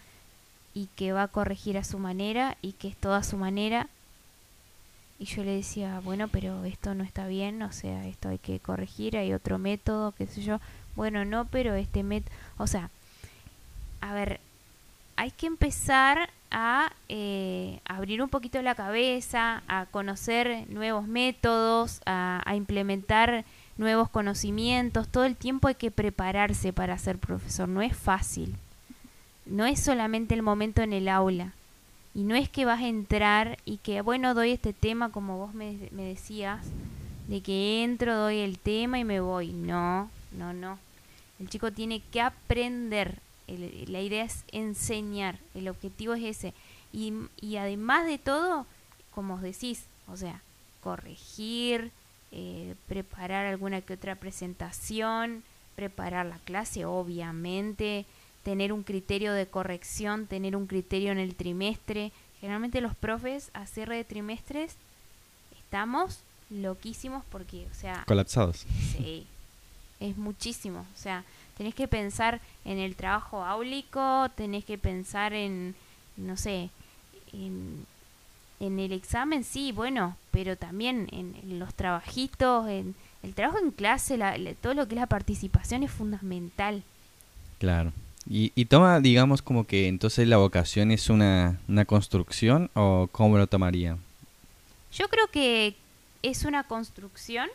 y 0.73 0.87
que 0.95 1.11
va 1.11 1.23
a 1.23 1.27
corregir 1.27 1.77
a 1.77 1.83
su 1.83 1.99
manera 1.99 2.55
y 2.61 2.71
que 2.71 2.87
es 2.87 2.95
toda 2.95 3.21
su 3.21 3.35
manera. 3.35 3.89
Y 5.19 5.25
yo 5.25 5.43
le 5.43 5.51
decía, 5.51 5.99
bueno, 6.01 6.29
pero 6.29 6.63
esto 6.63 6.95
no 6.95 7.03
está 7.03 7.27
bien, 7.27 7.61
o 7.63 7.73
sea, 7.73 8.07
esto 8.07 8.29
hay 8.29 8.37
que 8.37 8.61
corregir, 8.61 9.17
hay 9.17 9.33
otro 9.33 9.57
método, 9.57 10.13
qué 10.13 10.25
sé 10.25 10.41
yo. 10.41 10.61
Bueno, 10.95 11.25
no, 11.25 11.43
pero 11.43 11.75
este 11.75 12.01
método, 12.03 12.33
o 12.57 12.65
sea, 12.65 12.91
a 13.99 14.13
ver, 14.13 14.39
hay 15.17 15.31
que 15.31 15.47
empezar 15.47 16.29
a 16.49 16.93
eh, 17.09 17.81
abrir 17.83 18.23
un 18.23 18.29
poquito 18.29 18.61
la 18.61 18.75
cabeza, 18.75 19.63
a 19.67 19.85
conocer 19.87 20.65
nuevos 20.69 21.09
métodos, 21.09 21.99
a, 22.05 22.41
a 22.45 22.55
implementar 22.55 23.43
nuevos 23.79 24.09
conocimientos, 24.09 25.07
todo 25.07 25.23
el 25.23 25.37
tiempo 25.37 25.69
hay 25.69 25.75
que 25.75 25.89
prepararse 25.89 26.73
para 26.73 26.97
ser 26.97 27.17
profesor, 27.17 27.69
no 27.69 27.81
es 27.81 27.95
fácil. 27.95 28.55
No 29.45 29.65
es 29.65 29.79
solamente 29.79 30.35
el 30.35 30.43
momento 30.43 30.81
en 30.81 30.91
el 30.91 31.07
aula. 31.07 31.53
Y 32.13 32.23
no 32.23 32.35
es 32.35 32.49
que 32.49 32.65
vas 32.65 32.81
a 32.81 32.87
entrar 32.87 33.57
y 33.63 33.77
que, 33.77 34.01
bueno, 34.01 34.33
doy 34.33 34.51
este 34.51 34.73
tema 34.73 35.11
como 35.11 35.37
vos 35.37 35.53
me, 35.53 35.77
decías, 35.91 36.59
de 37.29 37.39
que 37.39 37.83
entro, 37.83 38.15
doy 38.15 38.39
el 38.39 38.59
tema 38.59 38.99
y 38.99 39.05
me 39.05 39.21
voy. 39.21 39.53
No, 39.53 40.09
no, 40.33 40.51
no. 40.51 40.77
El 41.39 41.49
chico 41.49 41.71
tiene 41.71 42.01
que 42.11 42.19
aprender. 42.19 43.19
la 43.47 44.01
idea 44.01 44.25
es 44.25 44.43
enseñar. 44.51 45.39
El 45.55 45.69
objetivo 45.69 46.13
es 46.15 46.23
ese. 46.23 46.53
Y, 46.91 47.13
y 47.39 47.55
además 47.55 48.05
de 48.05 48.17
todo, 48.17 48.65
como 49.15 49.35
os 49.35 49.41
decís, 49.41 49.85
o 50.11 50.17
sea, 50.17 50.41
corregir, 50.81 51.91
eh, 52.31 52.75
preparar 52.87 53.45
alguna 53.45 53.81
que 53.81 53.93
otra 53.93 54.15
presentación, 54.15 55.43
preparar 55.75 56.25
la 56.25 56.39
clase, 56.39 56.85
obviamente, 56.85 58.05
tener 58.43 58.73
un 58.73 58.83
criterio 58.83 59.33
de 59.33 59.47
corrección, 59.47 60.27
tener 60.27 60.55
un 60.55 60.67
criterio 60.67 61.11
en 61.11 61.19
el 61.19 61.35
trimestre. 61.35 62.11
Generalmente 62.41 62.81
los 62.81 62.95
profes 62.95 63.49
a 63.53 63.65
cierre 63.65 63.97
de 63.97 64.03
trimestres 64.03 64.75
estamos 65.57 66.19
loquísimos 66.49 67.23
porque, 67.31 67.67
o 67.71 67.75
sea... 67.75 68.03
Colapsados. 68.07 68.65
Sí, 68.97 69.27
es 69.99 70.17
muchísimo. 70.17 70.85
O 70.95 70.97
sea, 70.97 71.23
tenés 71.57 71.75
que 71.75 71.87
pensar 71.87 72.41
en 72.65 72.79
el 72.79 72.95
trabajo 72.95 73.43
áulico, 73.43 74.29
tenés 74.35 74.65
que 74.65 74.77
pensar 74.77 75.33
en, 75.33 75.75
no 76.17 76.37
sé, 76.37 76.69
en, 77.33 77.85
el 78.59 78.91
examen, 78.91 79.43
sí, 79.43 79.71
bueno, 79.71 80.17
pero 80.31 80.55
también 80.55 81.07
en, 81.11 81.59
los 81.59 81.73
trabajitos, 81.73 82.67
en 82.67 82.95
el 83.23 83.33
trabajo 83.33 83.59
en 83.59 83.71
clase, 83.71 84.19
todo 84.61 84.73
lo 84.73 84.87
que 84.87 84.95
es 84.95 84.99
la 84.99 85.07
participación 85.07 85.83
es 85.83 85.91
fundamental. 85.91 86.83
Claro. 87.57 87.93
Y, 88.29 88.51
y 88.55 88.65
toma, 88.65 88.99
digamos, 88.99 89.41
como 89.41 89.65
que 89.65 89.87
entonces 89.87 90.27
la 90.27 90.37
vocación 90.37 90.91
es 90.91 91.09
una, 91.09 91.59
una 91.67 91.85
construcción 91.85 92.69
o 92.73 93.07
cómo 93.11 93.37
lo 93.37 93.47
tomaría? 93.47 93.97
Yo 94.91 95.07
creo 95.07 95.27
que 95.27 95.75
es 96.21 96.43
una 96.45 96.63
construcción 96.63 97.49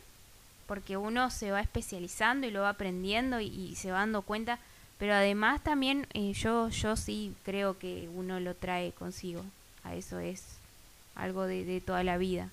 porque 0.67 0.97
uno 0.97 1.31
se 1.31 1.51
va 1.51 1.61
especializando 1.61 2.47
y 2.47 2.51
lo 2.51 2.63
va 2.63 2.71
aprendiendo 2.71 3.41
y, 3.41 3.75
se 3.77 3.91
va 3.91 3.99
dando 3.99 4.23
cuenta, 4.23 4.59
pero 4.99 5.15
además 5.15 5.63
también 5.63 6.07
eh, 6.15 6.33
yo, 6.33 6.69
yo 6.71 6.97
sí 6.97 7.35
creo 7.45 7.79
que 7.79 8.09
uno 8.15 8.41
lo 8.41 8.55
trae 8.55 8.93
consigo, 8.93 9.45
a 9.83 9.95
eso 9.95 10.19
es 10.19 10.43
algo 11.15 11.47
de, 11.47 11.65
de 11.65 11.81
toda 11.81 12.05
la 12.05 12.19
vida, 12.19 12.51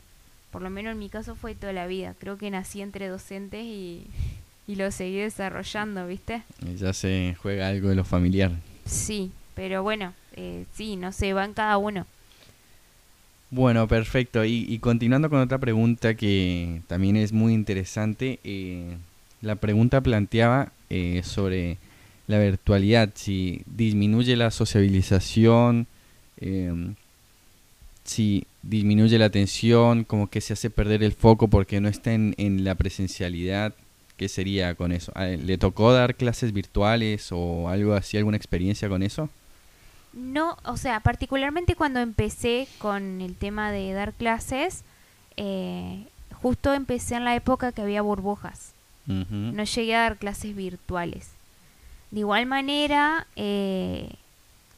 por 0.51 0.61
lo 0.61 0.69
menos 0.69 0.91
en 0.91 0.99
mi 0.99 1.09
caso 1.09 1.35
fue 1.35 1.55
toda 1.55 1.73
la 1.73 1.87
vida, 1.87 2.15
creo 2.19 2.37
que 2.37 2.51
nací 2.51 2.81
entre 2.81 3.07
docentes 3.07 3.63
y, 3.63 4.05
y 4.67 4.75
lo 4.75 4.91
seguí 4.91 5.17
desarrollando, 5.17 6.07
¿viste? 6.07 6.43
Ya 6.77 6.93
se 6.93 7.35
juega 7.41 7.67
algo 7.67 7.89
de 7.89 7.95
lo 7.95 8.03
familiar. 8.03 8.51
Sí, 8.85 9.31
pero 9.55 9.83
bueno, 9.83 10.13
eh, 10.35 10.65
sí, 10.73 10.95
no 10.95 11.11
sé, 11.11 11.33
va 11.33 11.45
en 11.45 11.53
cada 11.53 11.77
uno. 11.77 12.05
Bueno, 13.49 13.85
perfecto. 13.87 14.45
Y, 14.45 14.79
continuando 14.79 15.29
con 15.29 15.39
otra 15.39 15.57
pregunta 15.57 16.13
que 16.15 16.81
también 16.87 17.17
es 17.17 17.33
muy 17.33 17.53
interesante, 17.53 18.39
eh, 18.45 18.95
la 19.41 19.55
pregunta 19.55 19.99
planteaba 19.99 20.71
eh, 20.89 21.21
sobre 21.23 21.77
la 22.27 22.39
virtualidad, 22.39 23.09
si 23.13 23.61
disminuye 23.65 24.37
la 24.37 24.51
sociabilización, 24.51 25.85
em, 26.37 26.95
si 28.11 28.45
disminuye 28.61 29.17
la 29.17 29.25
atención, 29.25 30.03
como 30.03 30.27
que 30.27 30.41
se 30.41 30.53
hace 30.53 30.69
perder 30.69 31.01
el 31.01 31.13
foco 31.13 31.47
porque 31.47 31.79
no 31.79 31.87
está 31.87 32.11
en, 32.13 32.35
en 32.37 32.63
la 32.63 32.75
presencialidad. 32.75 33.73
¿Qué 34.17 34.27
sería 34.27 34.75
con 34.75 34.91
eso? 34.91 35.11
Ah, 35.15 35.25
¿Le 35.25 35.57
tocó 35.57 35.93
dar 35.93 36.15
clases 36.15 36.53
virtuales 36.53 37.29
o 37.31 37.69
algo 37.69 37.93
así, 37.93 38.17
alguna 38.17 38.37
experiencia 38.37 38.87
con 38.87 39.01
eso? 39.01 39.29
No, 40.13 40.57
o 40.65 40.77
sea, 40.77 40.99
particularmente 40.99 41.75
cuando 41.75 42.01
empecé 42.01 42.67
con 42.77 43.21
el 43.21 43.35
tema 43.35 43.71
de 43.71 43.93
dar 43.93 44.13
clases, 44.13 44.83
eh, 45.37 46.03
justo 46.41 46.73
empecé 46.73 47.15
en 47.15 47.23
la 47.23 47.35
época 47.35 47.71
que 47.71 47.81
había 47.81 48.01
burbujas. 48.01 48.73
No 49.07 49.63
llegué 49.63 49.95
a 49.95 50.01
dar 50.01 50.17
clases 50.17 50.55
virtuales. 50.55 51.31
De 52.11 52.19
igual 52.21 52.45
manera, 52.45 53.27
eh, 53.35 54.09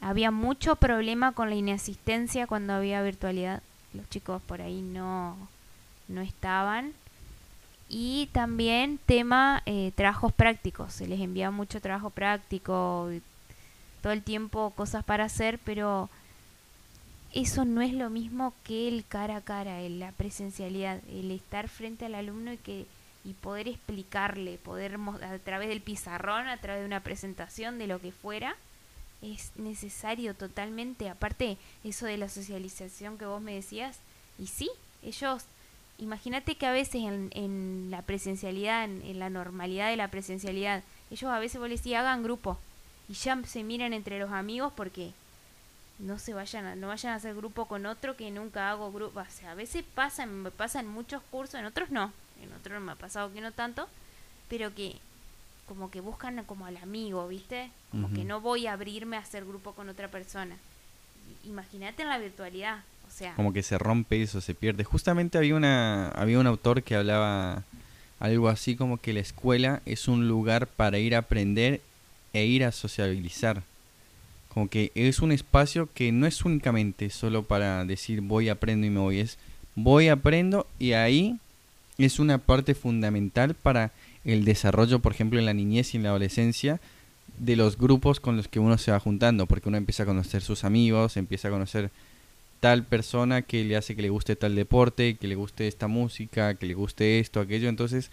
había 0.04 0.32
mucho 0.32 0.76
problema 0.76 1.32
con 1.32 1.50
la 1.50 1.56
inasistencia 1.56 2.46
cuando 2.46 2.74
había 2.74 3.02
virtualidad. 3.02 3.64
Los 3.94 4.10
chicos 4.10 4.42
por 4.42 4.62
ahí 4.62 4.82
no, 4.82 5.38
no 6.10 6.22
estaban. 6.22 6.94
Y 7.88 8.28
también 8.34 9.00
tema 9.06 9.64
eh, 9.66 9.92
trabajos 9.96 10.34
prácticos. 10.34 10.94
Se 10.94 11.08
les 11.08 11.22
enviaba 11.22 11.52
mucho 11.52 11.80
trabajo 11.80 12.10
práctico, 12.10 13.10
todo 14.02 14.12
el 14.12 14.24
tiempo 14.24 14.74
cosas 14.76 15.06
para 15.06 15.26
hacer, 15.26 15.58
pero 15.64 16.10
eso 17.34 17.64
no 17.64 17.82
es 17.82 17.94
lo 17.94 18.10
mismo 18.10 18.54
que 18.66 18.90
el 18.90 19.06
cara 19.08 19.38
a 19.38 19.42
cara, 19.42 19.80
la 19.88 20.12
presencialidad, 20.12 21.00
el 21.10 21.32
estar 21.32 21.70
frente 21.70 22.06
al 22.06 22.16
alumno 22.16 22.52
y 22.52 22.58
que 22.58 22.86
y 23.26 23.34
poder 23.36 23.70
explicarle, 23.70 24.58
poder 24.58 24.98
a 24.98 25.40
través 25.40 25.70
del 25.70 25.80
pizarrón, 25.80 26.50
a 26.50 26.58
través 26.58 26.82
de 26.82 26.88
una 26.88 27.00
presentación 27.00 27.78
de 27.78 27.88
lo 27.88 28.02
que 28.02 28.12
fuera, 28.12 28.58
es 29.24 29.52
necesario 29.56 30.34
totalmente. 30.34 31.10
Aparte, 31.10 31.58
eso 31.84 32.06
de 32.06 32.18
la 32.18 32.30
socialización 32.30 33.18
que 33.18 33.26
vos 33.26 33.42
me 33.42 33.56
decías, 33.56 33.98
y 34.38 34.48
sí, 34.48 34.70
ellos, 35.02 35.44
imagínate 35.98 36.56
que 36.56 36.66
a 36.66 36.72
veces 36.72 36.96
en, 36.96 37.30
en 37.34 37.88
la 37.90 38.02
presencialidad, 38.02 38.84
en, 38.84 39.20
la 39.20 39.30
normalidad 39.30 39.90
de 39.90 39.98
la 39.98 40.10
presencialidad, 40.10 40.84
ellos 41.10 41.32
a 41.32 41.40
veces 41.40 41.60
vos 41.60 41.70
les 41.70 41.80
decís, 41.80 41.96
hagan 41.96 42.24
grupo, 42.24 42.58
y 43.08 43.14
ya 43.14 43.42
se 43.46 43.64
miran 43.64 43.94
entre 43.94 44.20
los 44.20 44.32
amigos 44.32 44.74
porque 44.76 45.12
no 46.00 46.20
se 46.20 46.34
vayan 46.34 46.66
a, 46.66 46.76
no 46.76 46.88
vayan 46.88 47.14
a 47.14 47.16
hacer 47.16 47.36
grupo 47.36 47.66
con 47.66 47.86
otro 47.86 48.18
que 48.18 48.32
nunca 48.32 48.72
hago 48.72 48.92
grupo 48.92 49.20
o 49.20 49.26
sea 49.30 49.52
a 49.52 49.56
veces 49.56 49.86
pasa 49.94 50.26
me 50.26 50.52
pasa 50.52 50.80
en 50.80 50.88
muchos 50.88 51.22
cursos 51.30 51.56
en 51.56 51.66
otros 51.66 51.92
no 51.92 52.12
en 52.42 52.52
otros 52.54 52.82
me 52.82 52.94
ha 52.94 52.96
pasado 52.96 53.32
que 53.32 53.42
no 53.42 53.52
tanto 53.52 53.88
pero 54.50 54.74
que 54.74 54.98
como 55.68 55.90
que 55.90 56.02
buscan 56.02 56.44
como 56.46 56.66
al 56.66 56.78
amigo 56.78 57.28
viste 57.28 57.72
como 57.92 58.12
que 58.14 58.26
no 58.26 58.42
voy 58.42 58.68
a 58.68 58.74
abrirme 58.74 59.18
a 59.18 59.22
hacer 59.22 59.46
grupo 59.46 59.74
con 59.74 59.90
otra 59.90 60.10
persona. 60.10 60.58
Imagínate 61.46 62.04
en 62.04 62.10
la 62.10 62.18
virtualidad 62.18 62.80
o 63.08 63.12
sea. 63.12 63.36
Como 63.36 63.54
que 63.54 63.64
se 63.64 63.78
rompe 63.78 64.22
eso 64.22 64.42
se 64.42 64.56
pierde. 64.56 64.84
Justamente 64.84 65.38
había 65.38 65.56
una 65.56 66.10
había 66.10 66.40
un 66.40 66.48
autor 66.48 66.84
que 66.84 66.96
hablaba 66.96 67.64
algo 68.20 68.50
así 68.50 68.76
como 68.76 68.98
que 68.98 69.14
la 69.14 69.20
escuela 69.20 69.82
es 69.86 70.08
un 70.08 70.28
lugar 70.28 70.68
para 70.68 70.98
ir 70.98 71.16
a 71.16 71.20
aprender 71.20 71.82
e 72.34 72.46
ir 72.46 72.64
a 72.64 72.72
sociabilizar. 72.72 73.64
Como 74.50 74.70
que 74.70 74.92
es 74.96 75.20
un 75.20 75.32
espacio 75.32 75.90
que 75.94 76.12
no 76.12 76.28
es 76.28 76.46
únicamente 76.46 77.10
solo 77.10 77.44
para 77.44 77.86
decir 77.86 78.22
voy, 78.22 78.50
aprendo 78.50 78.86
y 78.86 78.90
me 78.90 79.00
voy, 79.00 79.20
es 79.20 79.38
voy, 79.76 80.08
aprendo 80.10 80.68
y 80.80 80.94
ahí 80.94 81.40
es 81.98 82.20
una 82.20 82.38
parte 82.38 82.76
fundamental 82.76 83.56
para 83.56 83.92
el 84.26 84.46
desarrollo, 84.46 85.00
por 85.00 85.14
ejemplo, 85.14 85.40
en 85.40 85.46
la 85.46 85.54
niñez 85.54 85.94
y 85.94 85.98
en 85.98 86.04
la 86.04 86.10
adolescencia, 86.10 86.80
de 87.38 87.56
los 87.56 87.78
grupos 87.78 88.20
con 88.20 88.38
los 88.38 88.48
que 88.48 88.60
uno 88.60 88.78
se 88.78 88.92
va 88.92 89.00
juntando, 89.00 89.48
porque 89.48 89.70
uno 89.70 89.78
empieza 89.78 90.04
a 90.04 90.06
conocer 90.06 90.42
sus 90.42 90.64
amigos, 90.64 91.18
empieza 91.18 91.48
a 91.48 91.52
conocer 91.52 91.92
tal 92.60 92.84
persona 92.84 93.42
que 93.42 93.64
le 93.64 93.76
hace 93.76 93.96
que 93.96 94.02
le 94.02 94.10
guste 94.10 94.36
tal 94.36 94.56
deporte, 94.56 95.16
que 95.16 95.28
le 95.28 95.36
guste 95.36 95.68
esta 95.68 95.88
música, 95.88 96.56
que 96.56 96.66
le 96.66 96.74
guste 96.74 97.20
esto, 97.20 97.40
aquello. 97.40 97.70
Entonces, 97.70 98.12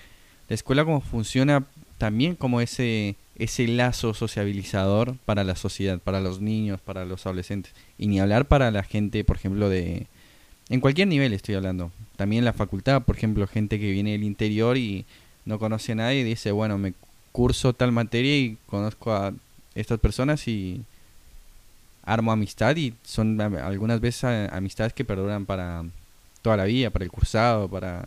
la 0.49 0.55
escuela 0.55 0.85
como 0.85 1.01
funciona 1.01 1.67
también 1.99 2.35
como 2.35 2.61
ese 2.61 3.17
ese 3.41 3.67
lazo 3.67 4.13
sociabilizador 4.13 5.17
para 5.25 5.45
la 5.45 5.57
sociedad, 5.57 5.99
para 5.99 6.21
los 6.21 6.41
niños, 6.43 6.81
para 6.81 7.07
los 7.07 7.25
adolescentes. 7.25 7.73
Y 7.97 8.07
ni 8.07 8.21
hablar 8.21 8.47
para 8.47 8.71
la 8.71 8.83
gente, 8.83 9.25
por 9.25 9.37
ejemplo, 9.37 9.71
de... 9.71 10.07
En 10.69 10.81
cualquier 10.81 11.09
nivel 11.09 11.33
estoy 11.33 11.55
hablando. 11.55 11.91
También 12.17 12.45
la 12.45 12.53
facultad, 12.53 13.03
por 13.03 13.17
ejemplo, 13.17 13.47
gente 13.47 13.81
que 13.81 13.91
viene 13.91 14.13
del 14.13 14.25
interior 14.25 14.77
y 14.77 15.07
no 15.45 15.59
conoce 15.59 15.93
a 15.93 15.97
nadie 15.97 16.21
y 16.21 16.25
dice, 16.25 16.53
bueno, 16.53 16.79
me 16.79 16.95
curso 17.33 17.73
tal 17.73 17.93
materia 17.93 18.37
y 18.37 18.57
conozco 18.67 19.13
a 19.13 19.33
estas 19.75 19.99
personas 20.01 20.47
y 20.49 20.83
armo 22.03 22.33
amistad 22.33 22.77
y 22.77 22.95
son 23.05 23.41
algunas 23.41 24.01
veces 24.01 24.51
amistades 24.53 24.93
que 24.93 25.05
perduran 25.05 25.47
para 25.47 25.85
toda 26.43 26.57
la 26.57 26.65
vida, 26.65 26.91
para 26.91 27.05
el 27.05 27.11
cursado, 27.11 27.69
para 27.69 28.05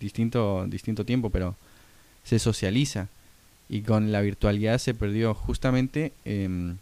distinto, 0.00 0.66
distinto 0.66 1.04
tiempo, 1.04 1.30
pero 1.30 1.54
se 2.24 2.38
socializa. 2.38 3.08
Y 3.68 3.82
con 3.82 4.10
la 4.10 4.20
virtualidad 4.20 4.78
se 4.78 4.94
perdió 4.94 5.32
justamente 5.34 6.12
em, 6.24 6.76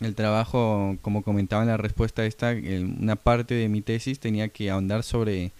el 0.00 0.14
trabajo, 0.14 0.96
como 1.02 1.22
comentaba 1.22 1.62
en 1.62 1.68
la 1.68 1.76
respuesta 1.76 2.24
esta, 2.24 2.52
una 2.52 3.16
parte 3.16 3.54
de 3.54 3.68
mi 3.68 3.80
tesis 3.82 4.20
tenía 4.20 4.48
que 4.48 4.70
ahondar 4.70 5.02
sobre 5.02 5.50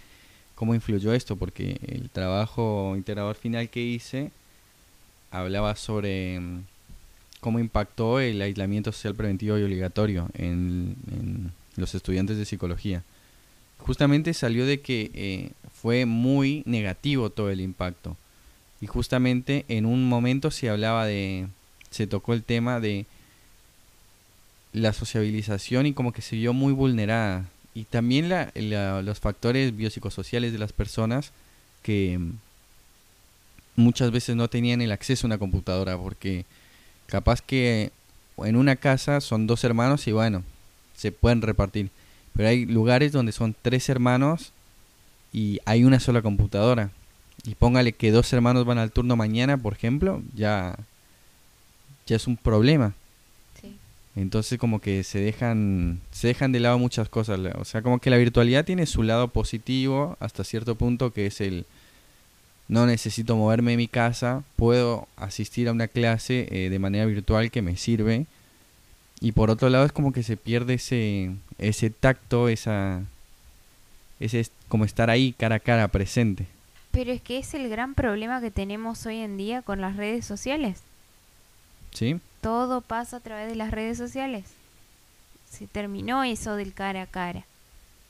cómo 0.58 0.74
influyó 0.74 1.12
esto, 1.12 1.36
porque 1.36 1.78
el 1.86 2.10
trabajo 2.10 2.94
integrador 2.96 3.36
final 3.36 3.68
que 3.68 3.80
hice 3.80 4.32
hablaba 5.30 5.76
sobre 5.76 6.34
em, 6.34 6.64
cómo 7.38 7.60
impactó 7.60 8.18
el 8.18 8.42
aislamiento 8.42 8.90
social 8.90 9.14
preventivo 9.14 9.56
y 9.56 9.62
obligatorio 9.62 10.28
en, 10.34 10.96
los 11.76 11.94
estudiantes 11.94 12.38
de 12.38 12.44
psicología. 12.44 13.04
Justamente 13.78 14.34
salió 14.34 14.66
de 14.66 14.80
que 14.80 15.12
eh, 15.14 15.52
fue 15.80 16.06
muy 16.06 16.64
negativo 16.66 17.30
todo 17.30 17.50
el 17.50 17.60
impacto 17.60 18.16
y 18.80 18.88
justamente 18.88 19.64
en 19.68 19.86
un 19.86 20.08
momento 20.08 20.50
se 20.50 20.70
hablaba 20.70 21.06
de, 21.06 21.46
se 21.90 22.08
tocó 22.08 22.34
el 22.34 22.42
tema 22.42 22.80
de 22.80 23.06
la 24.72 24.92
sociabilización 24.92 25.86
y 25.86 25.92
como 25.92 26.12
que 26.12 26.20
se 26.20 26.34
vio 26.34 26.52
muy 26.52 26.72
vulnerada. 26.72 27.48
Y 27.74 27.84
también 27.84 28.28
la, 28.28 28.50
los 29.02 29.20
factores 29.20 29.76
biopsicosociales 29.76 30.52
de 30.52 30.58
las 30.58 30.72
personas 30.72 31.32
que 31.82 32.18
muchas 33.76 34.10
veces 34.10 34.34
no 34.34 34.48
tenían 34.48 34.80
el 34.80 34.90
acceso 34.90 35.26
a 35.26 35.28
una 35.28 35.38
computadora 35.38 35.96
porque 35.96 36.44
capaz 37.06 37.40
que 37.40 37.92
en 38.38 38.56
una 38.56 38.76
casa 38.76 39.20
son 39.20 39.46
dos 39.46 39.62
hermanos 39.64 40.06
y 40.08 40.12
bueno, 40.12 40.42
se 40.96 41.12
pueden 41.12 41.42
repartir. 41.42 41.90
Pero 42.34 42.48
hay 42.48 42.66
lugares 42.66 43.12
donde 43.12 43.32
son 43.32 43.54
tres 43.62 43.88
hermanos 43.88 44.52
y 45.32 45.60
hay 45.64 45.84
una 45.84 46.00
sola 46.00 46.22
computadora. 46.22 46.90
Y 47.44 47.54
póngale 47.54 47.92
que 47.92 48.10
dos 48.10 48.32
hermanos 48.32 48.64
van 48.64 48.78
al 48.78 48.90
turno 48.90 49.16
mañana, 49.16 49.56
por 49.56 49.72
ejemplo, 49.72 50.22
ya, 50.34 50.76
ya 52.06 52.16
es 52.16 52.26
un 52.26 52.36
problema. 52.36 52.94
Entonces 54.18 54.58
como 54.58 54.80
que 54.80 55.04
se 55.04 55.20
dejan, 55.20 56.00
se 56.10 56.26
dejan 56.26 56.50
de 56.50 56.58
lado 56.58 56.76
muchas 56.76 57.08
cosas. 57.08 57.38
O 57.56 57.64
sea, 57.64 57.82
como 57.82 58.00
que 58.00 58.10
la 58.10 58.16
virtualidad 58.16 58.64
tiene 58.64 58.86
su 58.86 59.04
lado 59.04 59.28
positivo 59.28 60.16
hasta 60.18 60.42
cierto 60.42 60.74
punto, 60.74 61.12
que 61.12 61.26
es 61.26 61.40
el, 61.40 61.66
no 62.66 62.84
necesito 62.84 63.36
moverme 63.36 63.72
de 63.72 63.76
mi 63.76 63.86
casa, 63.86 64.42
puedo 64.56 65.06
asistir 65.16 65.68
a 65.68 65.72
una 65.72 65.86
clase 65.86 66.48
eh, 66.50 66.68
de 66.68 66.78
manera 66.80 67.06
virtual 67.06 67.52
que 67.52 67.62
me 67.62 67.76
sirve. 67.76 68.26
Y 69.20 69.32
por 69.32 69.50
otro 69.50 69.68
lado 69.68 69.84
es 69.84 69.92
como 69.92 70.12
que 70.12 70.24
se 70.24 70.36
pierde 70.36 70.74
ese, 70.74 71.30
ese 71.58 71.90
tacto, 71.90 72.48
esa, 72.48 73.02
ese 74.18 74.48
como 74.66 74.84
estar 74.84 75.10
ahí 75.10 75.32
cara 75.32 75.56
a 75.56 75.60
cara, 75.60 75.86
presente. 75.86 76.46
Pero 76.90 77.12
es 77.12 77.22
que 77.22 77.38
es 77.38 77.54
el 77.54 77.68
gran 77.68 77.94
problema 77.94 78.40
que 78.40 78.50
tenemos 78.50 79.06
hoy 79.06 79.18
en 79.18 79.36
día 79.36 79.62
con 79.62 79.80
las 79.80 79.96
redes 79.96 80.24
sociales. 80.24 80.82
¿Sí? 81.92 82.18
Todo 82.40 82.80
pasa 82.80 83.18
a 83.18 83.20
través 83.20 83.48
de 83.48 83.56
las 83.56 83.70
redes 83.70 83.98
sociales. 83.98 84.44
Se 85.50 85.66
terminó 85.66 86.24
eso 86.24 86.56
del 86.56 86.74
cara 86.74 87.02
a 87.02 87.06
cara, 87.06 87.44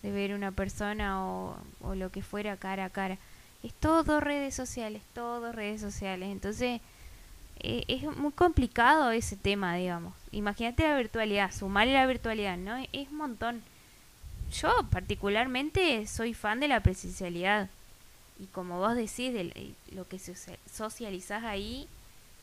de 0.02 0.12
ver 0.12 0.34
una 0.34 0.52
persona 0.52 1.24
o, 1.24 1.56
lo 1.94 2.10
que 2.10 2.22
fuera 2.22 2.56
cara 2.56 2.86
a 2.86 2.90
cara 2.90 3.18
es 3.62 3.72
todo 3.74 4.20
redes 4.20 4.54
sociales, 4.54 5.02
todo 5.14 5.52
redes 5.52 5.80
sociales. 5.80 6.30
Entonces, 6.30 6.80
eh, 7.60 7.84
es 7.88 8.02
muy 8.16 8.32
complicado 8.32 9.10
ese 9.10 9.36
tema, 9.36 9.74
digamos. 9.74 10.14
Imagínate 10.30 10.84
la 10.84 10.96
virtualidad, 10.96 11.52
sumarle 11.52 11.94
la 11.94 12.06
virtualidad, 12.06 12.56
¿no? 12.56 12.76
Es 12.92 13.08
un 13.08 13.16
montón. 13.16 13.62
Yo 14.52 14.72
particularmente 14.90 16.06
soy 16.06 16.34
fan 16.34 16.60
de 16.60 16.68
la 16.68 16.80
presencialidad. 16.80 17.68
Y 18.38 18.46
como 18.46 18.78
vos 18.78 18.94
decís, 18.94 19.32
de 19.32 19.52
eh, 19.54 19.72
lo 19.92 20.06
que 20.06 20.20
socializás 20.20 21.42
ahí, 21.42 21.88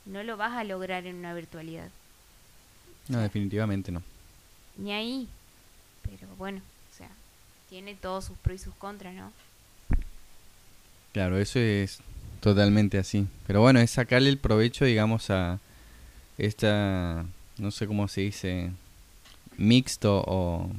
no 0.06 0.24
lo 0.24 0.38
vas 0.38 0.54
a 0.54 0.64
lograr 0.64 1.06
en 1.06 1.16
una 1.16 1.34
virtualidad. 1.34 1.90
No, 3.08 3.20
definitivamente 3.20 3.92
no. 3.92 4.02
Ni 4.78 4.92
ahí. 4.92 5.28
Pero 6.04 6.28
bueno, 6.38 6.62
o 6.94 6.98
sea, 6.98 7.10
tiene 7.70 7.96
todos 7.96 8.26
sus 8.26 8.38
pros 8.38 8.62
y 8.62 8.64
sus 8.64 8.74
contras, 8.76 9.14
¿no? 9.16 9.32
Claro, 11.14 11.38
eso 11.38 11.60
es 11.60 12.00
totalmente 12.42 12.98
así. 12.98 13.28
Pero 13.48 13.62
bueno, 13.62 13.80
es 13.80 13.92
sacarle 13.92 14.30
el 14.30 14.38
provecho, 14.38 14.86
digamos, 14.86 15.30
a 15.30 15.60
esta, 16.38 17.26
no 17.58 17.72
sé 17.72 17.88
cómo 17.88 18.08
se 18.08 18.22
dice, 18.22 18.72
mixto 19.58 20.24
o 20.28 20.70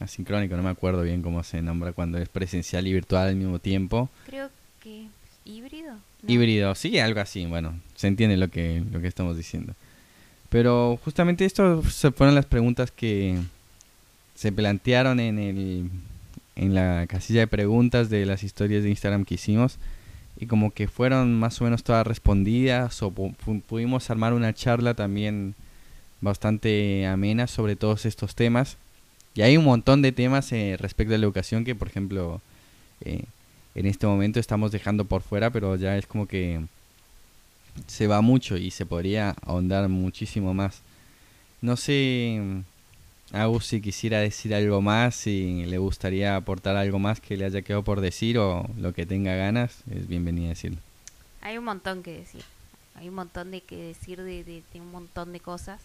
asincrónico, 0.00 0.56
no 0.56 0.62
me 0.62 0.70
acuerdo 0.70 1.02
bien 1.02 1.22
cómo 1.22 1.42
se 1.42 1.62
nombra 1.62 1.92
cuando 1.92 2.18
es 2.18 2.28
presencial 2.28 2.86
y 2.86 2.92
virtual 2.92 3.28
al 3.28 3.36
mismo 3.36 3.58
tiempo. 3.58 4.08
Creo 4.26 4.50
que 4.80 5.06
híbrido. 5.48 5.96
Híbrido, 6.26 6.74
sí, 6.74 6.98
algo 6.98 7.20
así, 7.20 7.46
bueno, 7.46 7.80
se 7.94 8.06
entiende 8.06 8.36
lo 8.36 8.48
que, 8.48 8.82
lo 8.92 9.00
que 9.00 9.08
estamos 9.08 9.36
diciendo. 9.36 9.74
Pero 10.48 10.98
justamente 11.04 11.44
esto 11.44 11.82
fueron 11.82 12.34
las 12.34 12.46
preguntas 12.46 12.90
que 12.90 13.38
se 14.34 14.52
plantearon 14.52 15.20
en 15.20 15.38
el 15.38 15.90
en 16.58 16.74
la 16.74 17.06
casilla 17.06 17.40
de 17.40 17.46
preguntas 17.46 18.10
de 18.10 18.26
las 18.26 18.42
historias 18.42 18.82
de 18.82 18.90
Instagram 18.90 19.24
que 19.24 19.34
hicimos 19.34 19.78
y 20.38 20.46
como 20.46 20.72
que 20.72 20.88
fueron 20.88 21.38
más 21.38 21.60
o 21.60 21.64
menos 21.64 21.84
todas 21.84 22.06
respondidas 22.06 23.02
o 23.02 23.10
pudimos 23.12 24.10
armar 24.10 24.32
una 24.32 24.52
charla 24.52 24.94
también 24.94 25.54
bastante 26.20 27.06
amena 27.06 27.46
sobre 27.46 27.76
todos 27.76 28.06
estos 28.06 28.34
temas. 28.34 28.76
Y 29.34 29.42
hay 29.42 29.56
un 29.56 29.64
montón 29.64 30.02
de 30.02 30.10
temas 30.10 30.50
eh, 30.52 30.76
respecto 30.78 31.14
a 31.14 31.18
la 31.18 31.24
educación 31.24 31.64
que, 31.64 31.76
por 31.76 31.88
ejemplo, 31.88 32.40
eh, 33.02 33.24
en 33.78 33.86
este 33.86 34.08
momento 34.08 34.40
estamos 34.40 34.72
dejando 34.72 35.04
por 35.04 35.22
fuera, 35.22 35.50
pero 35.50 35.76
ya 35.76 35.96
es 35.96 36.04
como 36.04 36.26
que 36.26 36.60
se 37.86 38.08
va 38.08 38.20
mucho 38.22 38.56
y 38.56 38.72
se 38.72 38.84
podría 38.84 39.36
ahondar 39.46 39.88
muchísimo 39.88 40.52
más. 40.52 40.80
No 41.60 41.76
sé 41.76 42.42
Agus 43.30 43.66
si 43.66 43.80
quisiera 43.80 44.18
decir 44.18 44.52
algo 44.52 44.80
más, 44.80 45.14
si 45.14 45.64
le 45.66 45.78
gustaría 45.78 46.34
aportar 46.34 46.74
algo 46.74 46.98
más 46.98 47.20
que 47.20 47.36
le 47.36 47.44
haya 47.44 47.62
quedado 47.62 47.84
por 47.84 48.00
decir 48.00 48.36
o 48.38 48.68
lo 48.80 48.92
que 48.94 49.06
tenga 49.06 49.36
ganas, 49.36 49.84
es 49.94 50.08
bienvenida 50.08 50.46
a 50.46 50.50
decirlo. 50.50 50.78
Hay 51.40 51.56
un 51.56 51.64
montón 51.64 52.02
que 52.02 52.18
decir, 52.18 52.42
hay 52.96 53.08
un 53.08 53.14
montón 53.14 53.52
de 53.52 53.60
que 53.60 53.76
decir 53.76 54.20
de, 54.20 54.42
de, 54.42 54.80
un 54.80 54.90
montón 54.90 55.32
de 55.32 55.38
cosas, 55.38 55.80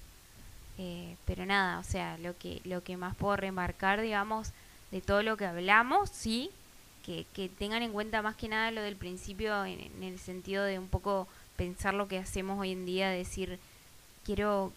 eh, 0.79 1.15
pero 1.27 1.45
nada, 1.45 1.77
o 1.77 1.83
sea, 1.83 2.17
lo 2.17 2.35
que, 2.39 2.59
lo 2.63 2.83
que 2.83 2.97
más 2.97 3.15
puedo 3.15 3.35
remarcar, 3.35 4.01
digamos, 4.01 4.49
de 4.89 5.01
todo 5.01 5.21
lo 5.21 5.37
que 5.37 5.45
hablamos, 5.45 6.09
sí, 6.09 6.49
que, 7.03 7.49
tengan 7.59 7.83
en 7.83 7.91
cuenta 7.91 8.21
más 8.21 8.35
que 8.35 8.47
nada 8.47 8.71
lo 8.71 8.81
del 8.81 8.95
principio 8.95 9.65
en, 9.65 9.79
en 9.79 10.03
el 10.03 10.19
sentido 10.19 10.63
de 10.63 10.79
un 10.79 10.87
poco 10.87 11.27
pensar 11.55 11.93
lo 11.93 12.07
que 12.07 12.17
hacemos 12.17 12.59
hoy 12.59 12.71
en 12.71 12.85
día, 12.85 13.09
decir, 13.09 13.59
quiero 14.25 14.71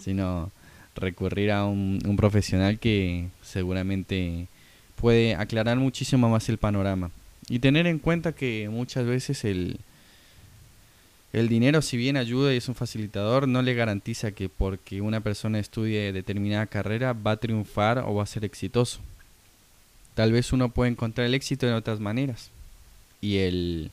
sino 0.00 0.50
recurrir 0.94 1.50
a 1.52 1.64
un, 1.64 2.00
un, 2.04 2.16
profesional 2.16 2.78
que 2.78 3.28
seguramente 3.42 4.48
puede 4.96 5.34
aclarar 5.36 5.78
muchísimo 5.78 6.28
más 6.28 6.48
el 6.48 6.58
panorama. 6.58 7.10
Y 7.48 7.60
tener 7.60 7.86
en 7.86 7.98
cuenta 7.98 8.32
que 8.32 8.68
muchas 8.68 9.06
veces 9.06 9.44
el, 9.44 9.78
el 11.32 11.48
dinero, 11.48 11.82
si 11.82 11.96
bien 11.96 12.16
ayuda 12.16 12.54
y 12.54 12.56
es 12.56 12.68
un 12.68 12.74
facilitador, 12.74 13.48
no 13.48 13.62
le 13.62 13.74
garantiza 13.74 14.32
que 14.32 14.48
porque 14.48 15.00
una 15.00 15.20
persona 15.20 15.58
estudie 15.58 16.12
determinada 16.12 16.66
carrera 16.66 17.12
va 17.12 17.32
a 17.32 17.36
triunfar 17.36 17.98
o 17.98 18.14
va 18.14 18.22
a 18.22 18.26
ser 18.26 18.44
exitoso 18.44 19.00
tal 20.18 20.32
vez 20.32 20.52
uno 20.52 20.70
puede 20.70 20.90
encontrar 20.90 21.28
el 21.28 21.34
éxito 21.34 21.68
en 21.68 21.74
otras 21.74 22.00
maneras. 22.00 22.50
Y 23.20 23.36
el, 23.36 23.92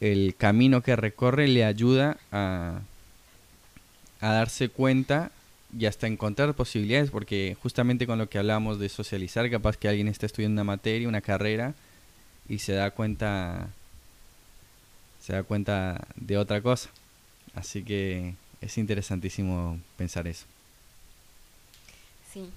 el 0.00 0.34
camino 0.38 0.80
que 0.80 0.96
recorre 0.96 1.48
le 1.48 1.66
ayuda 1.66 2.16
a, 2.30 2.80
a 4.22 4.32
darse 4.32 4.70
cuenta 4.70 5.30
y 5.78 5.84
hasta 5.84 6.06
encontrar 6.06 6.54
posibilidades, 6.54 7.10
porque 7.10 7.58
justamente 7.62 8.06
con 8.06 8.18
lo 8.18 8.30
que 8.30 8.38
hablamos 8.38 8.78
de 8.78 8.88
socializar, 8.88 9.50
capaz 9.50 9.76
que 9.76 9.86
alguien 9.86 10.08
está 10.08 10.24
estudiando 10.24 10.62
una 10.62 10.72
materia, 10.72 11.06
una 11.06 11.20
carrera, 11.20 11.74
y 12.48 12.60
se 12.60 12.72
da 12.72 12.90
cuenta 12.92 13.68
se 15.22 15.32
da 15.32 15.42
cuenta 15.42 16.06
de 16.16 16.36
otra 16.36 16.60
cosa. 16.60 16.90
Así 17.54 17.82
que 17.82 18.34
es 18.60 18.76
interesantísimo 18.76 19.78
pensar 19.96 20.26
eso. 20.26 20.46
Sí, 22.32 22.50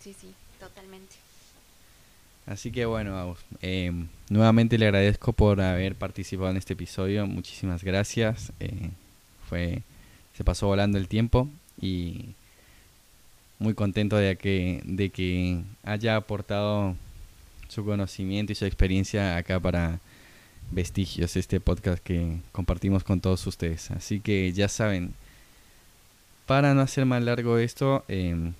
sí, 0.00 0.14
sí, 0.18 0.32
totalmente. 0.60 1.16
Así 2.46 2.70
que 2.72 2.86
bueno, 2.86 3.36
eh, 3.60 3.92
nuevamente 4.28 4.78
le 4.78 4.86
agradezco 4.86 5.32
por 5.32 5.60
haber 5.60 5.94
participado 5.94 6.50
en 6.50 6.56
este 6.56 6.74
episodio. 6.74 7.26
Muchísimas 7.26 7.82
gracias. 7.84 8.52
Eh, 8.60 8.90
fue, 9.48 9.82
se 10.36 10.44
pasó 10.44 10.66
volando 10.66 10.98
el 10.98 11.08
tiempo 11.08 11.48
y 11.80 12.34
muy 13.58 13.74
contento 13.74 14.16
de 14.16 14.36
que, 14.36 14.80
de 14.84 15.10
que 15.10 15.62
haya 15.84 16.16
aportado 16.16 16.96
su 17.68 17.84
conocimiento 17.84 18.52
y 18.52 18.56
su 18.56 18.64
experiencia 18.64 19.36
acá 19.36 19.58
para 19.58 20.00
Vestigios, 20.72 21.36
este 21.36 21.60
podcast 21.60 22.02
que 22.02 22.38
compartimos 22.50 23.04
con 23.04 23.20
todos 23.20 23.46
ustedes. 23.46 23.90
Así 23.90 24.20
que 24.20 24.52
ya 24.52 24.68
saben, 24.68 25.14
para 26.46 26.74
no 26.74 26.80
hacer 26.80 27.04
más 27.04 27.22
largo 27.22 27.58
esto, 27.58 28.04
eh, 28.08 28.52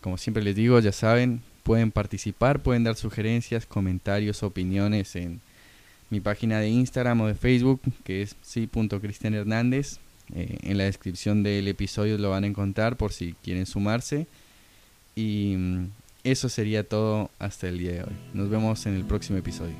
como 0.00 0.18
siempre 0.18 0.42
les 0.42 0.56
digo, 0.56 0.78
ya 0.80 0.92
saben, 0.92 1.40
pueden 1.62 1.92
participar, 1.92 2.62
pueden 2.62 2.84
dar 2.84 2.96
sugerencias, 2.96 3.66
comentarios, 3.66 4.42
opiniones 4.42 5.14
en 5.16 5.40
mi 6.10 6.20
página 6.20 6.58
de 6.58 6.68
Instagram 6.68 7.20
o 7.20 7.28
de 7.28 7.34
Facebook, 7.34 7.80
que 8.04 8.22
es 8.22 8.36
sí.cristian 8.42 9.34
Hernández. 9.34 9.98
Eh, 10.34 10.58
en 10.62 10.78
la 10.78 10.84
descripción 10.84 11.42
del 11.42 11.68
episodio 11.68 12.18
lo 12.18 12.30
van 12.30 12.44
a 12.44 12.48
encontrar 12.48 12.96
por 12.96 13.12
si 13.12 13.34
quieren 13.44 13.66
sumarse. 13.66 14.26
Y 15.14 15.54
mm, 15.56 15.90
eso 16.24 16.48
sería 16.48 16.88
todo 16.88 17.30
hasta 17.38 17.68
el 17.68 17.78
día 17.78 17.92
de 17.92 18.02
hoy. 18.02 18.16
Nos 18.34 18.50
vemos 18.50 18.84
en 18.86 18.94
el 18.94 19.04
próximo 19.04 19.38
episodio. 19.38 19.74